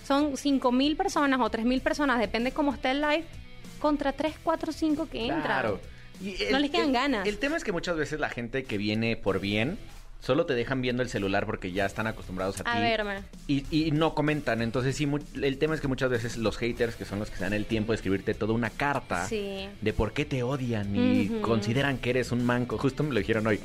[0.04, 3.24] son 5 mil personas o 3 mil personas, depende cómo esté el live,
[3.80, 5.44] contra 3, 4, 5 que entran.
[5.44, 5.80] Claro.
[6.20, 7.28] Y No les quedan ganas.
[7.28, 9.78] El tema es que muchas veces la gente que viene por bien
[10.22, 12.82] solo te dejan viendo el celular porque ya están acostumbrados a, A ti.
[12.82, 13.16] verme.
[13.48, 14.62] Y, y no comentan.
[14.62, 15.08] Entonces, sí,
[15.42, 17.66] el tema es que muchas veces los haters, que son los que se dan el
[17.66, 19.68] tiempo de escribirte toda una carta Sí.
[19.82, 22.78] de por qué te odian y consideran que eres un manco.
[22.78, 23.60] Justo me lo dijeron hoy.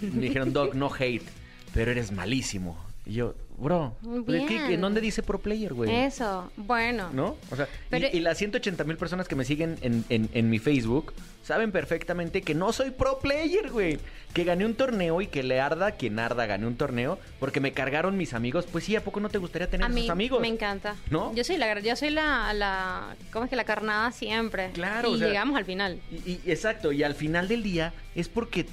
[0.00, 1.22] Me dijeron, Doc, no hate,
[1.74, 2.78] pero eres malísimo.
[3.06, 4.80] Y yo, bro, pues, ¿qué- qué- Bien.
[4.80, 5.94] ¿dónde dice pro player, güey?
[5.94, 7.10] Eso, bueno.
[7.12, 7.36] ¿No?
[7.50, 10.48] O sea, Pero- y, y las 180 mil personas que me siguen en, en- en
[10.48, 11.12] mi Facebook
[11.42, 13.98] saben perfectamente que no soy pro player, güey.
[14.32, 17.72] Que gané un torneo y que le arda quien arda, gané un torneo porque me
[17.72, 18.64] cargaron mis amigos.
[18.72, 20.40] Pues sí, ¿a poco no te gustaría tener A mí esos amigos?
[20.40, 20.96] me encanta.
[21.10, 21.32] ¿No?
[21.34, 24.70] Yo soy la, yo soy la, la, ¿cómo es que la carnada siempre?
[24.72, 26.00] Claro, Y o sea- llegamos al final.
[26.10, 28.66] Y, y- exacto, y al final del día es porque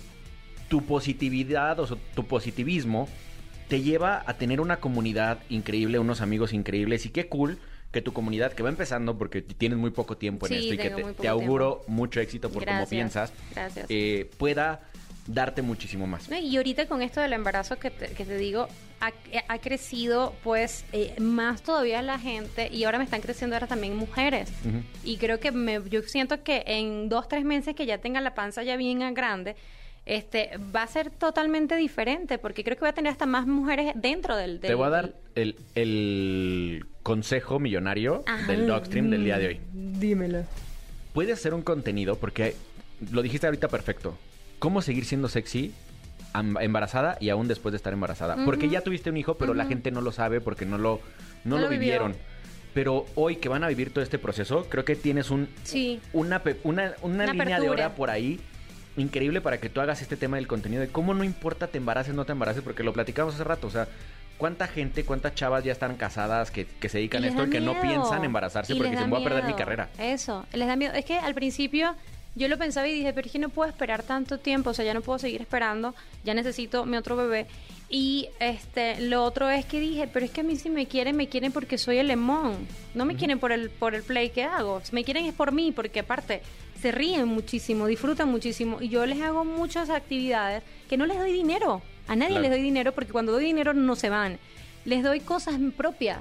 [0.69, 3.09] tu positividad o sea, tu positivismo
[3.71, 7.57] te lleva a tener una comunidad increíble, unos amigos increíbles y qué cool
[7.93, 10.77] que tu comunidad que va empezando porque tienes muy poco tiempo en Sí, esto y
[10.77, 13.85] que te, auguro mucho éxito por cómo Gracias, piensas, gracias.
[13.87, 14.81] eh, pueda
[15.25, 16.27] darte muchísimo más.
[16.27, 18.67] No, Y ahorita con esto del embarazo que te, que te digo,
[18.99, 19.13] ha,
[19.47, 23.95] ha crecido pues eh, más todavía la gente y ahora me están creciendo ahora también
[23.95, 24.51] mujeres.
[25.05, 28.35] Y creo que me, yo siento que en dos, tres meses que ya tenga la
[28.35, 29.55] panza ya bien grande,
[30.15, 33.93] este va a ser totalmente diferente porque creo que voy a tener hasta más mujeres
[33.95, 34.59] dentro del...
[34.59, 38.45] Te del- voy a dar el, el consejo millonario Ajá.
[38.51, 39.61] del Dogstream del día de hoy.
[39.73, 40.43] Dímelo.
[41.13, 42.55] puedes hacer un contenido porque
[43.11, 44.17] lo dijiste ahorita perfecto.
[44.59, 45.73] ¿Cómo seguir siendo sexy
[46.59, 48.37] embarazada y aún después de estar embarazada?
[48.45, 50.99] Porque ya tuviste un hijo, pero la gente no lo sabe porque no lo
[51.43, 51.79] no, No lo lo vivió.
[51.79, 52.15] vivieron.
[52.73, 55.99] Pero hoy que van a vivir todo este proceso, creo que tienes un Sí.
[56.13, 58.39] una una, una Una línea de hora por ahí
[59.01, 62.13] increíble para que tú hagas este tema del contenido de cómo no importa te embaraces
[62.13, 63.87] no te embaraces porque lo platicamos hace rato, o sea,
[64.37, 67.61] cuánta gente, cuántas chavas ya están casadas que, que se dedican a esto y que
[67.61, 69.89] no piensan embarazarse Y porque dicen voy a perder mi carrera.
[69.99, 70.93] Eso, les da miedo.
[70.93, 71.95] Es que al principio
[72.33, 74.83] yo lo pensaba y dije, pero es que no puedo esperar tanto tiempo, o sea,
[74.83, 77.45] ya no puedo seguir esperando, ya necesito mi otro bebé.
[77.87, 81.17] Y este, lo otro es que dije, pero es que a mí si me quieren,
[81.17, 82.55] me quieren porque soy el lemón.
[82.95, 84.81] No me quieren por el, por el play que hago.
[84.83, 86.41] Si me quieren es por mí, porque aparte
[86.81, 88.77] se ríen muchísimo, disfrutan muchísimo.
[88.81, 91.81] Y yo les hago muchas actividades que no les doy dinero.
[92.07, 92.41] A nadie Claro.
[92.43, 94.39] les doy dinero porque cuando doy dinero no se van.
[94.85, 96.19] Les doy cosas propias.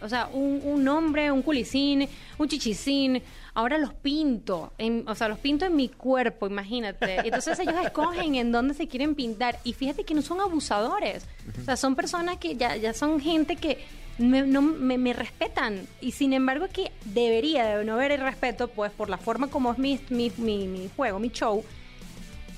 [0.00, 3.20] O sea, un, un nombre, un culicín, un chichicín.
[3.54, 4.72] Ahora los pinto.
[4.78, 7.16] En, o sea, los pinto en mi cuerpo, imagínate.
[7.24, 9.58] Entonces ellos escogen en dónde se quieren pintar.
[9.64, 11.26] Y fíjate que no son abusadores.
[11.60, 13.78] O sea, son personas que ya, ya son gente que
[14.18, 15.86] me, no, me, me respetan.
[16.00, 19.72] Y sin embargo que debería de no haber el respeto, pues por la forma como
[19.72, 21.64] es mi, mi, mi, mi juego, mi show,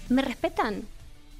[0.09, 0.83] me respetan.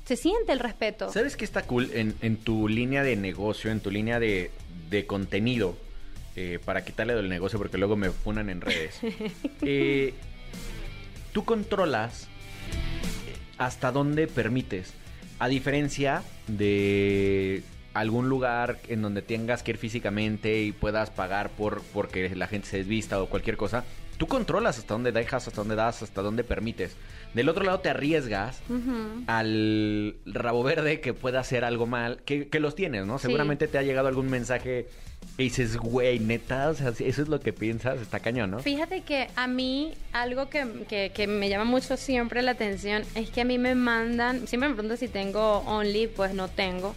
[0.05, 1.13] Se siente el respeto.
[1.13, 4.51] ¿Sabes qué está cool en, en tu línea de negocio, en tu línea de,
[4.91, 5.77] de contenido?
[6.37, 8.99] eh, para quitarle del negocio porque luego me funan en redes.
[9.63, 10.15] Eh,
[11.33, 14.95] tú controlas eh, hasta dónde permites.
[15.39, 17.63] A diferencia de
[17.95, 22.69] algún lugar en donde tengas que ir físicamente y puedas pagar por porque la gente
[22.69, 23.85] se desvista o cualquier cosa,
[24.17, 26.95] tú controlas hasta dónde dejas, hasta dónde das, hasta dónde permites.
[27.35, 28.61] Del otro lado te arriesgas
[29.27, 33.19] al rabo verde que pueda hacer algo mal, que, que los tienes, ¿no?
[33.19, 33.27] Sí.
[33.27, 34.87] Seguramente te ha llegado algún mensaje
[35.37, 38.59] y dices, güey, neta, o sea, eso es lo que piensas, está cañón, ¿no?
[38.61, 43.31] Fíjate que a mí algo que, que- que me llama mucho siempre la atención es
[43.31, 46.95] que a mí me mandan, siempre me preguntan si tengo Only, pues no tengo.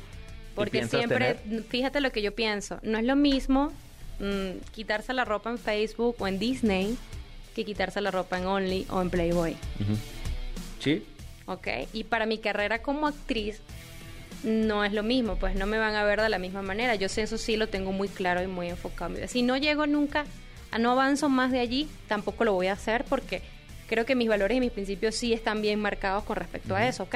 [0.55, 1.63] Porque siempre, tener?
[1.63, 3.71] fíjate lo que yo pienso, no es lo mismo
[4.19, 6.97] mm, quitarse la ropa en Facebook o en Disney
[7.55, 9.55] que quitarse la ropa en Only o en Playboy.
[10.79, 11.03] ¿Sí?
[11.45, 11.67] ¿ok?
[11.93, 13.61] Y para mi carrera como actriz
[14.43, 16.95] no es lo mismo, pues no me van a ver de la misma manera.
[16.95, 19.15] Yo sé eso sí lo tengo muy claro y muy enfocado.
[19.27, 20.25] Si no llego nunca,
[20.71, 23.41] a no avanzo más de allí, tampoco lo voy a hacer porque
[23.87, 27.03] creo que mis valores y mis principios sí están bien marcados con respecto a eso,
[27.03, 27.15] ¿ok?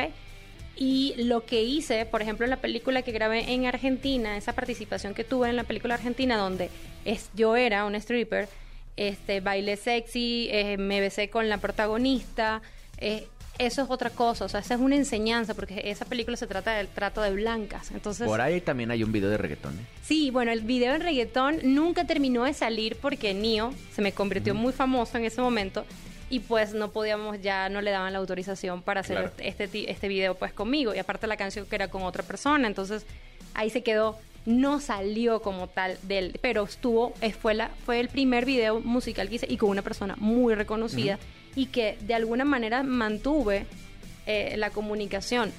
[0.78, 5.16] Y lo que hice, por ejemplo, en la película que grabé en Argentina, esa participación
[5.16, 6.70] que tuve en la película argentina donde
[7.04, 8.48] es, yo era un stripper,
[8.96, 12.62] este, bailé sexy, eh, me besé con la protagonista,
[13.00, 16.46] eh, eso es otra cosa, o sea, esa es una enseñanza, porque esa película se
[16.46, 17.90] trata del trato de blancas.
[17.92, 19.84] Entonces, Por ahí también hay un video de reggaetón, ¿eh?
[20.04, 24.54] Sí, bueno, el video en reggaetón nunca terminó de salir porque Nio se me convirtió
[24.54, 25.86] muy famoso en ese momento
[26.30, 29.32] y pues no podíamos, ya no le daban la autorización para hacer Claro.
[29.40, 33.06] este, este video pues conmigo y aparte la canción que era con otra persona, entonces
[33.54, 38.46] ahí se quedó, no salió como tal del, pero estuvo, fue, la, fue el primer
[38.46, 41.18] video musical que hice y con una persona muy reconocida
[41.56, 43.66] y que de alguna manera mantuve
[44.26, 45.52] eh, la comunicación.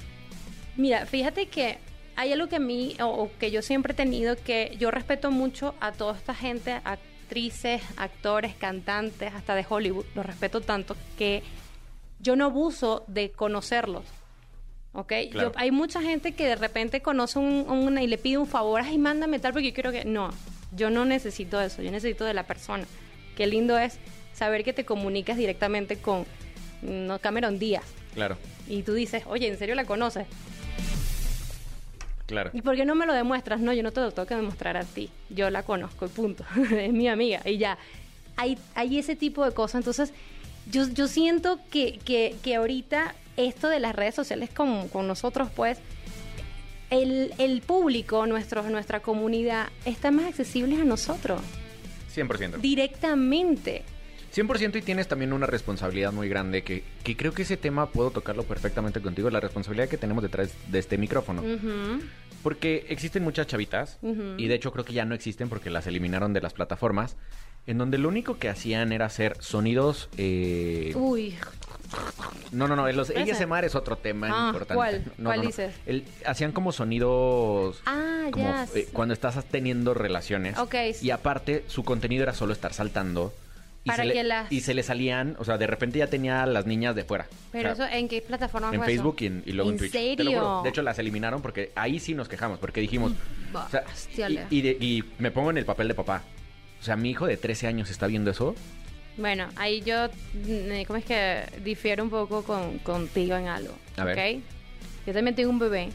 [0.77, 1.79] Mira, fíjate que
[2.15, 5.31] hay algo que a mí, o, o que yo siempre he tenido, que yo respeto
[5.31, 6.81] mucho a toda esta gente,
[7.29, 11.43] actrices, actores, cantantes, hasta de Hollywood, los respeto tanto que
[12.21, 14.03] yo no abuso de conocerlos.
[14.95, 15.13] ¿Ok?
[15.31, 15.53] Claro.
[15.53, 18.81] Yo- hay mucha gente que de repente conoce un, una y le pide un favor,
[18.83, 20.07] ay, mándame tal porque yo quiero que...
[20.07, 20.31] No,
[20.75, 22.85] yo no necesito eso, yo necesito de la persona.
[23.37, 23.99] Qué lindo es
[24.35, 26.25] saber que te comunicas directamente con
[26.81, 28.39] no, Cameron Díaz Claro.
[28.69, 30.27] y tú dices, oye, ¿en serio la conoces?
[32.29, 32.51] Claro.
[32.53, 33.59] ¿Y por qué no me lo demuestras?
[33.59, 35.09] No, yo no te lo tengo que demostrar a ti.
[35.31, 36.45] Yo la conozco y punto.
[36.71, 37.79] es mi amiga y ya.
[38.37, 39.77] Hay, hay ese tipo de cosas.
[39.81, 40.13] Entonces,
[40.71, 45.49] yo, yo siento que, que, que ahorita esto de las redes sociales con, con nosotros,
[45.57, 45.79] pues,
[46.91, 51.41] el, el público, nuestro, nuestra comunidad, está más accesible a nosotros
[52.15, 52.59] 100%.
[52.59, 53.85] directamente.
[54.39, 58.11] 100% y tienes también una responsabilidad muy grande que, que creo que ese tema puedo
[58.11, 61.43] tocarlo perfectamente contigo, la responsabilidad que tenemos detrás de este micrófono.
[62.43, 63.99] Porque existen muchas chavitas,
[64.37, 67.17] y de hecho creo que ya no existen porque las eliminaron de las plataformas,
[67.67, 70.09] en donde lo único que hacían era hacer sonidos...
[70.17, 71.35] eh, Uy,
[72.53, 73.11] no, no, no, los.
[73.11, 74.75] ASMR es otro tema Ah, importante.
[74.75, 75.05] ¿cuál?
[75.19, 75.49] No, ¿Cuál no, no.
[75.49, 75.75] dices?
[75.87, 77.83] El- hacían como sonidos...
[77.87, 80.57] Ah, como eh, cuando estás teniendo relaciones.
[80.59, 81.07] Ok, sí.
[81.07, 83.35] Y aparte, su contenido era solo estar saltando.
[83.89, 86.07] Y Para se le, que las- Y se le salían, o sea, de repente ya
[86.09, 87.27] tenía a las niñas de fuera.
[87.51, 89.03] pero O sea, eso, ¿en qué plataforma en fue eso?
[89.03, 89.93] Facebook y, en- y luego en, ¿En Twitch.
[89.93, 90.41] Te lo serio?
[90.41, 90.63] juro.
[90.63, 93.13] De hecho, las eliminaron porque ahí sí nos quejamos, porque dijimos...
[93.55, 93.85] o sea,
[94.51, 96.23] y, y de- y me pongo en el papel de papá.
[96.81, 98.55] O sea, mi hijo de 13 años está viendo eso.
[99.17, 103.75] Bueno, ahí yo, mm, ¿cómo es que difiero un poco con, contigo en algo?
[103.97, 104.17] A ver.
[104.39, 104.43] ¿ok?
[105.07, 105.89] Yo también tengo un bebé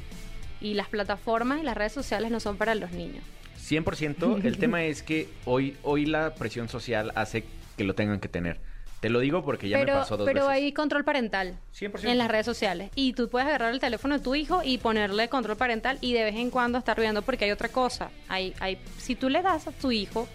[0.59, 3.23] y las plataformas y las redes sociales no son para los niños.
[3.69, 4.43] 100%.
[4.43, 7.45] El tema es que hoy, hoy la presión social hace
[7.77, 8.59] que lo tengan que tener.
[8.99, 10.63] Te lo digo porque ya pero me pasó dos pero veces.
[10.63, 12.05] hay control parental 100%.
[12.07, 15.27] en las redes sociales y tú puedes agarrar el teléfono de tu hijo y ponerle
[15.27, 18.11] control parental y de vez en cuando estar viendo porque hay otra cosa.
[18.29, 20.25] Hay, hay, si tú le das a tu hijo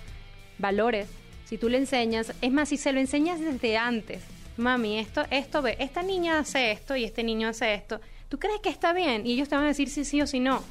[0.59, 1.09] valores,
[1.47, 4.23] si tú le enseñas, es más, si se lo enseñas desde antes,
[4.59, 8.61] mami, esto, esto ve, esta niña hace esto y este niño hace esto, ¿tú crees
[8.61, 9.27] que está bien?
[9.27, 10.63] Y ellos te van a decir sí, sí o sí no.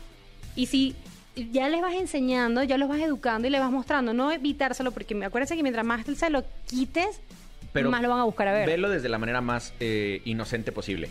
[0.56, 0.96] Y si
[1.52, 5.16] ya les vas enseñando, ya los vas educando y le vas mostrando, no evitárselo, porque
[5.16, 7.22] me acuérdense que mientras más se lo quites,
[7.74, 8.68] más lo van a buscar a ver.
[8.68, 11.10] Velo desde la manera más eh, inocente posible.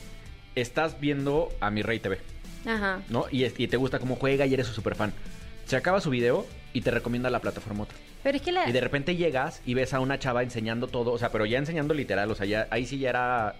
[0.55, 2.19] Estás viendo a mi Rey TV,
[2.67, 3.01] Ajá.
[3.09, 3.27] ¿no?
[3.31, 5.12] Y, te gusta cómo juega y eres su super fan.
[5.67, 7.97] Se acaba su video y te recomienda la plataforma otra.
[8.23, 8.69] Pero es que la...
[8.69, 11.59] Y de repente llegas y ves a una chava enseñando todo, o sea, pero ya
[11.59, 13.55] enseñando literal, o sea, ya, ahí sí ya era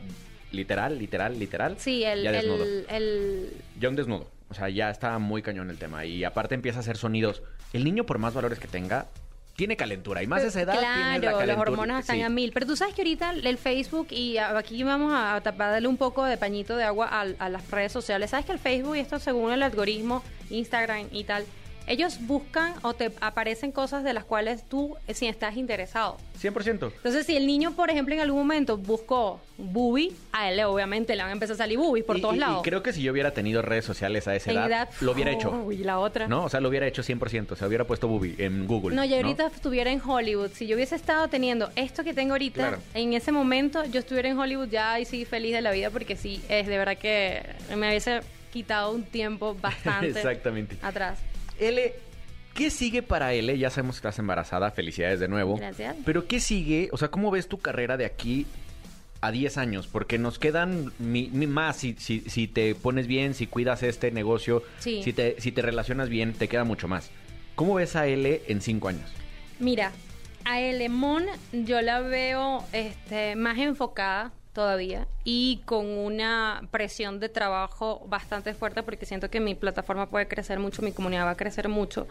[0.53, 1.77] literal, literal, literal.
[1.79, 2.65] Sí, el, ya desnudo.
[2.65, 4.36] el, el- Ya un desnudo.
[4.49, 6.05] O sea, ya está muy cañón el tema.
[6.05, 7.43] Y aparte empieza a hacer sonidos.
[7.73, 9.07] El niño, por más valores que tenga,
[9.57, 10.23] tiene calentura.
[10.23, 11.47] Y más a esa edad tiene la Claro, calentura.
[11.47, 12.23] las hormonas están Sí.
[12.23, 12.53] a mil.
[12.53, 16.37] Pero tú sabes que ahorita el Facebook, y aquí vamos a taparle un poco de
[16.37, 18.31] pañito de agua a, a las redes sociales.
[18.31, 21.45] Sabes que el Facebook, y esto según el algoritmo, Instagram y tal,
[21.87, 26.17] ellos buscan o te aparecen cosas de las cuales tú eh, sí estás interesado.
[26.41, 26.93] 100%.
[26.97, 31.23] Entonces, si el niño, por ejemplo, en algún momento buscó booby, a él obviamente le
[31.23, 32.61] van a empezar a salir boobies por Y- todos y- lados.
[32.61, 35.31] Y creo que si yo hubiera tenido redes sociales a esa edad, edad, lo hubiera
[35.31, 35.51] hecho.
[35.51, 36.29] Uy, la otra.
[36.29, 36.45] ¿No?
[36.45, 37.53] O sea, lo hubiera hecho 100%.
[37.55, 38.95] O sea, hubiera puesto Bubi en Google.
[38.95, 40.51] No, yo ahorita estuviera en Hollywood.
[40.53, 42.79] Si yo hubiese estado teniendo esto que tengo ahorita, Claro.
[42.95, 46.17] en ese momento yo estuviera en Hollywood ya y sí feliz de la vida porque
[46.17, 47.43] sí, es de verdad que
[47.77, 48.21] me hubiese
[48.53, 50.77] quitado un tiempo bastante Exactamente.
[50.83, 51.19] atrás.
[51.61, 51.95] L,
[52.55, 53.57] ¿qué sigue para L?
[53.59, 54.71] Ya sabemos que estás embarazada.
[54.71, 55.57] Felicidades de nuevo.
[55.57, 55.97] Gracias.
[56.05, 56.89] Pero ¿qué sigue?
[56.93, 58.47] O sea, ¿cómo ves tu carrera de aquí
[59.21, 59.87] a 10 años?
[59.87, 64.11] Porque nos quedan mi- mi- más si, si, si te pones bien, si cuidas este
[64.11, 65.03] negocio, Sí.
[65.03, 67.11] si, te, si te relacionas bien, te queda mucho más.
[67.55, 69.11] ¿Cómo ves a L en 5 años?
[69.59, 69.93] Mira,
[70.45, 78.03] a Elemón yo la veo este, más enfocada todavía y con una presión de trabajo
[78.09, 81.69] bastante fuerte porque siento que mi plataforma puede crecer mucho, mi comunidad va a crecer
[81.69, 82.09] mucho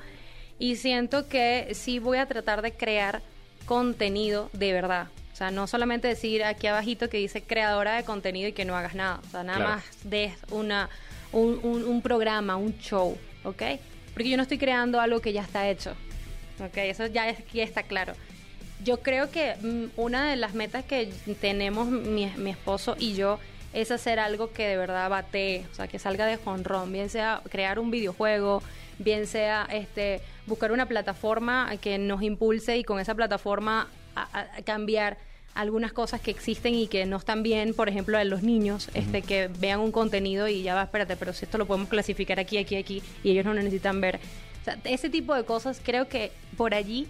[0.59, 3.23] y siento que sí voy a tratar de crear
[3.65, 5.07] contenido de verdad.
[5.33, 8.75] O sea, no solamente decir aquí abajito que dice creadora de contenido y que no
[8.77, 9.19] hagas nada.
[9.27, 9.71] O sea, nada Claro.
[9.77, 10.87] más de una,
[11.33, 13.63] un, un- un programa, un show, ¿ok?
[14.13, 15.91] Porque yo no estoy creando algo que ya está hecho.
[16.63, 18.13] Ok, eso ya, es- ya está claro.
[18.83, 21.11] Yo creo que mm, una de las metas que
[21.41, 23.39] tenemos mi, mi esposo y yo
[23.75, 27.41] es hacer algo que de verdad batee, o sea, que salga de jonrón, bien sea
[27.49, 28.63] crear un videojuego,
[28.99, 35.17] bien sea este buscar una plataforma que nos impulse y con esa plataforma a, cambiar
[35.53, 39.21] algunas cosas que existen y que no están bien, por ejemplo, a los niños, este
[39.21, 42.57] que vean un contenido y ya va, espérate, pero si esto lo podemos clasificar aquí,
[42.57, 44.19] aquí, aquí, y ellos no lo necesitan ver.
[44.61, 47.07] O sea, ese tipo de cosas creo que por allí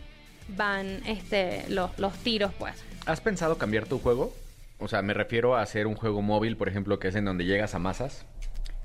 [0.50, 2.76] van este los, los tiros, pues.
[3.06, 4.34] ¿Has pensado cambiar tu juego?
[4.80, 7.46] O sea, me refiero a hacer un juego móvil, por ejemplo, que es en donde
[7.46, 8.26] llegas a masas.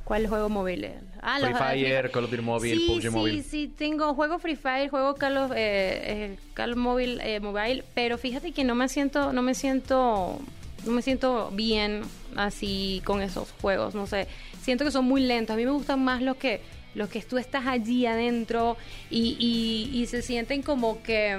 [0.05, 0.89] ¿Cuál juego móvil?
[1.23, 3.43] Ah, Free los- Fire, Free- Call of Duty Mobile, sí, PUBG sí, Mobile.
[3.43, 7.85] Sí, tengo juego Free Fire, juego Call of, eh, eh, Call of Mobile, eh, Mobile,
[7.95, 10.41] pero fíjate que no me siento, no me siento,
[10.85, 12.03] no me siento bien
[12.37, 14.27] así con esos juegos, no sé.
[14.63, 15.55] Siento que son muy lentos.
[15.55, 16.61] A mí me gustan más los que
[16.95, 18.77] los que tú estás allí adentro
[19.11, 21.37] y, y- y se sienten como que,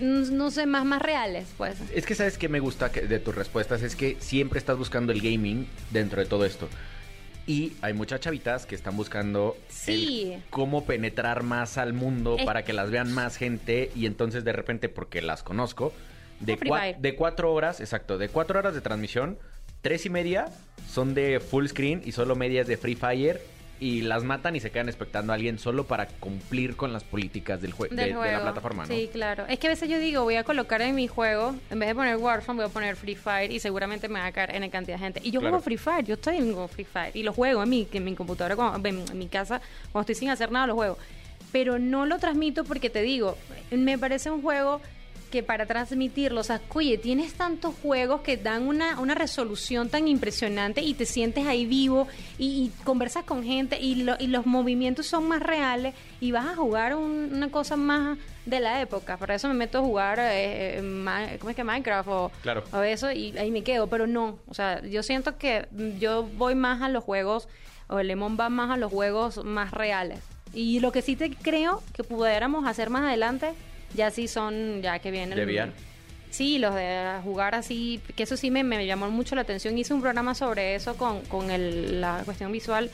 [0.00, 1.76] mm, no sé, más, más reales, pues.
[1.92, 5.12] Es que sabes que me gusta que- de tus respuestas es que siempre estás buscando
[5.12, 6.68] el gaming dentro de todo esto.
[7.44, 10.32] Y hay muchas chavitas que están buscando Sí.
[10.34, 14.44] el cómo penetrar más al mundo Es- para que las vean más gente y entonces
[14.44, 15.92] de repente, porque las conozco,
[16.38, 19.38] de, cua- de cuatro horas, exacto, de cuatro horas de transmisión,
[19.80, 20.46] tres y media
[20.88, 23.40] son de full screen y solo media es de Free Fire
[23.82, 27.60] y las matan y se quedan expectando a alguien solo para cumplir con las políticas
[27.60, 28.32] del, jue- del de, de juego.
[28.32, 28.94] la plataforma, ¿no?
[28.94, 29.44] Sí, claro.
[29.48, 31.94] Es que a veces yo digo, voy a colocar en mi juego, en vez de
[31.96, 34.98] poner Warzone, voy a poner Free Fire y seguramente me va a caer en cantidad
[34.98, 35.20] de gente.
[35.24, 35.54] Y yo Claro.
[35.56, 38.14] juego Free Fire, yo estoy en Free Fire y lo juego en mi, en mi
[38.14, 39.60] computadora, en mi casa,
[39.90, 40.96] cuando estoy sin hacer nada, lo juego.
[41.50, 43.36] Pero no lo transmito porque te digo,
[43.72, 44.80] me parece un juego
[45.32, 50.06] que para transmitirlo, o sea, oye, tienes tantos juegos que dan una, una resolución tan
[50.06, 52.06] impresionante y te sientes ahí vivo
[52.38, 56.46] y, y conversas con gente y, lo- y los movimientos son más reales y vas
[56.46, 59.16] a jugar un- una cosa más de la época.
[59.16, 62.62] Por eso me meto a jugar, eh, eh, ¿cómo es que Minecraft o, Claro.
[62.72, 65.66] o eso y ahí me quedo, pero no, o sea, yo siento que
[65.98, 67.48] yo voy más a los juegos,
[67.88, 70.20] o el Lemon va más a los juegos más reales.
[70.54, 73.52] Y lo que sí te creo que pudiéramos hacer más adelante,
[73.94, 75.36] ya sí son, ya que vienen...
[75.38, 75.72] ¿De VR?
[76.30, 79.76] Sí, los de jugar así, que eso sí me, me llamó mucho la atención.
[79.76, 82.90] Hice un programa sobre eso con, con el- la cuestión visual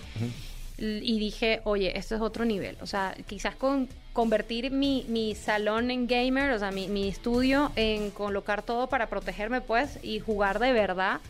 [0.80, 2.76] y dije, oye, esto es otro nivel.
[2.80, 7.70] O sea, quizás con convertir mi, mi salón en gamer, o sea, mi, mi estudio
[7.76, 11.20] en colocar todo para protegerme, pues, y jugar de verdad,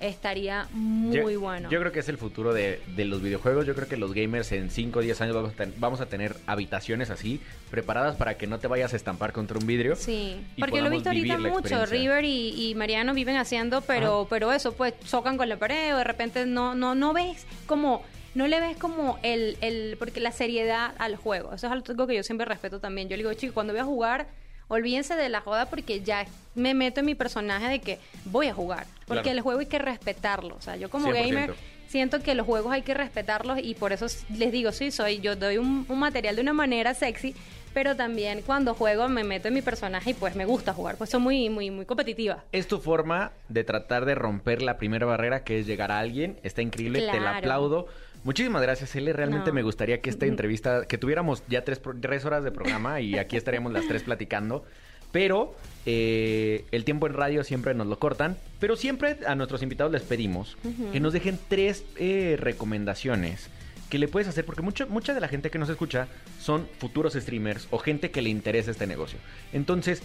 [0.00, 1.68] estaría muy Yo- bueno.
[1.70, 3.66] Yo creo que es el futuro de, de los videojuegos.
[3.66, 6.06] Yo creo que los gamers en 5 o 10 años vamos a, ten- vamos a
[6.06, 7.40] tener habitaciones así,
[7.70, 9.96] preparadas para que no te vayas a estampar contra un vidrio.
[9.96, 11.86] Sí, porque lo he visto ahorita mucho.
[11.86, 15.98] River y, y Mariano viven haciendo, pero, pero eso, pues chocan con la pared o
[15.98, 18.02] de repente no, no, no ves como,
[18.34, 21.52] no le ves como el, el, porque la seriedad al juego.
[21.54, 23.08] Eso es algo que yo siempre respeto también.
[23.08, 24.28] Yo le digo, chicos, cuando voy a jugar,
[24.68, 28.54] olvídense de la joda porque ya me meto en mi personaje de que voy a
[28.54, 28.86] jugar.
[29.06, 29.38] Porque Claro.
[29.38, 30.54] el juego hay que respetarlo.
[30.56, 31.12] O sea, yo como 100%.
[31.28, 31.54] gamer
[31.88, 34.06] siento que los juegos hay que respetarlos y por eso
[34.36, 37.34] les digo, sí, soy, yo doy un, un material de una manera sexy,
[37.72, 41.08] pero también cuando juego me meto en mi personaje y pues me gusta jugar, pues
[41.10, 42.44] soy muy, muy, muy competitiva.
[42.52, 46.38] Es tu forma de tratar de romper la primera barrera que es llegar a alguien.
[46.42, 47.86] Está increíble, te la aplaudo.
[48.28, 49.14] Muchísimas gracias, Ele.
[49.14, 49.54] Realmente No.
[49.54, 53.38] me gustaría que esta entrevista, que tuviéramos ya tres, tres horas de programa y aquí
[53.38, 54.66] estaríamos las tres platicando.
[55.12, 55.56] Pero
[55.86, 58.36] eh, el tiempo en radio siempre nos lo cortan.
[58.60, 60.58] Pero siempre a nuestros invitados les pedimos
[60.92, 63.48] que nos dejen tres eh, recomendaciones
[63.88, 66.08] que le puedes hacer, porque mucho, mucha de la gente que nos escucha
[66.38, 69.18] son futuros streamers o gente que le interesa este negocio.
[69.54, 70.02] Entonces,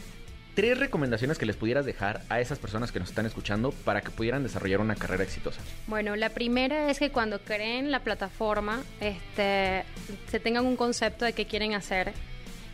[0.55, 4.11] tres recomendaciones que les pudieras dejar a esas personas que nos están escuchando para que
[4.11, 5.61] pudieran desarrollar una carrera exitosa.
[5.87, 9.83] Bueno, la primera es que cuando creen la plataforma, este,
[10.29, 12.13] se tengan un concepto de qué quieren hacer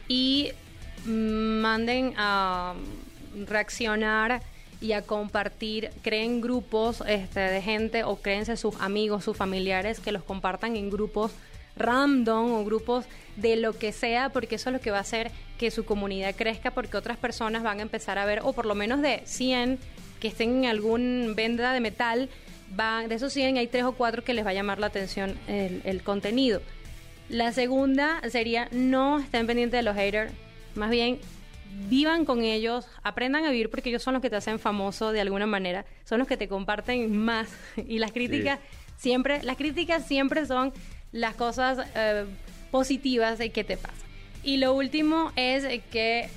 [0.07, 0.51] y
[1.05, 2.73] mm, manden a
[3.47, 4.41] reaccionar
[4.81, 10.11] y a compartir, creen grupos este, de gente o créense sus amigos, sus familiares que
[10.11, 11.31] los compartan en grupos
[11.75, 13.05] random o grupos
[13.35, 16.33] de lo que sea, porque eso es lo que va a hacer que su comunidad
[16.35, 19.77] crezca, porque otras personas van a empezar a ver, o por lo menos de 100
[20.19, 22.29] que estén en algún venda de metal,
[22.75, 25.37] van, de esos 100 hay tres o cuatro que les va a llamar la atención
[25.47, 26.61] el, el contenido.
[27.27, 30.31] La segunda sería no estén pendientes de los haters,
[30.75, 31.19] más bien
[31.89, 35.21] vivan con ellos, aprendan a vivir porque ellos son los que te hacen famoso de
[35.21, 37.49] alguna manera, son los que te comparten más
[37.87, 38.59] y las críticas
[38.97, 40.71] siempre, las críticas siempre son
[41.11, 42.25] las cosas eh,
[42.71, 44.08] positivas de que te pasan.
[44.43, 46.29] Y lo último es que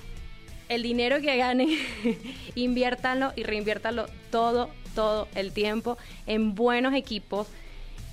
[0.68, 1.68] el dinero que ganen,
[2.54, 7.46] inviértanlo y reinviértanlo todo, todo el tiempo en buenos equipos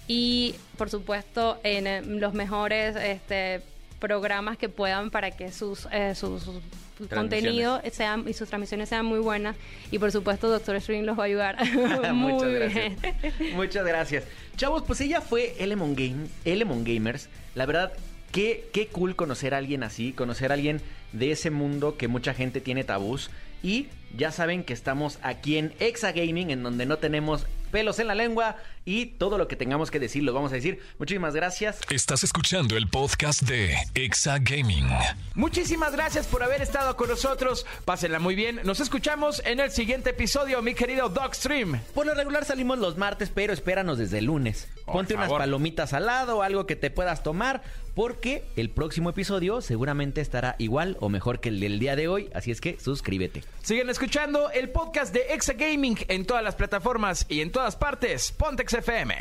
[0.07, 3.61] y, por supuesto, en eh, los mejores este,
[3.99, 9.05] programas que puedan para que sus, eh, sus, sus contenidos sean y sus transmisiones sean
[9.05, 9.55] muy buenas.
[9.91, 11.57] Y, por supuesto, Doctor Stream los va a ayudar
[12.13, 12.97] muy Muchas bien.
[12.99, 13.53] gracias.
[13.53, 14.23] Muchas gracias.
[14.57, 17.29] Chavos, pues ella fue Elemon, Game, Elemon Gamers.
[17.55, 17.93] La verdad,
[18.31, 22.33] qué, qué cool conocer a alguien así, conocer a alguien de ese mundo que mucha
[22.33, 23.29] gente tiene tabús.
[23.61, 28.07] Y ya saben que estamos aquí en Exa Gaming, en donde no tenemos pelos en
[28.07, 30.79] la lengua y todo lo que tengamos que decir lo vamos a decir.
[30.97, 31.79] Muchísimas gracias.
[31.89, 34.87] Estás escuchando el podcast de Exa Gaming.
[35.35, 37.65] Muchísimas gracias por haber estado con nosotros.
[37.85, 38.61] Pásenla muy bien.
[38.63, 41.79] Nos escuchamos en el siguiente episodio, mi querido Dogstream.
[41.93, 44.67] Por lo regular salimos los martes, pero espéranos desde el lunes.
[44.89, 47.61] Por Ponte unas palomitas al lado, algo que te puedas tomar,
[47.93, 52.29] porque el próximo episodio seguramente estará igual o mejor que el del día de hoy,
[52.33, 53.43] así es que suscríbete.
[53.61, 58.31] Siguen escuchando el podcast de Exa Gaming en todas las plataformas y en todas partes.
[58.31, 59.15] Pontex FM.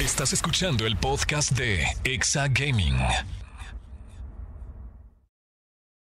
[0.00, 2.96] Estás escuchando el podcast de Exa Gaming.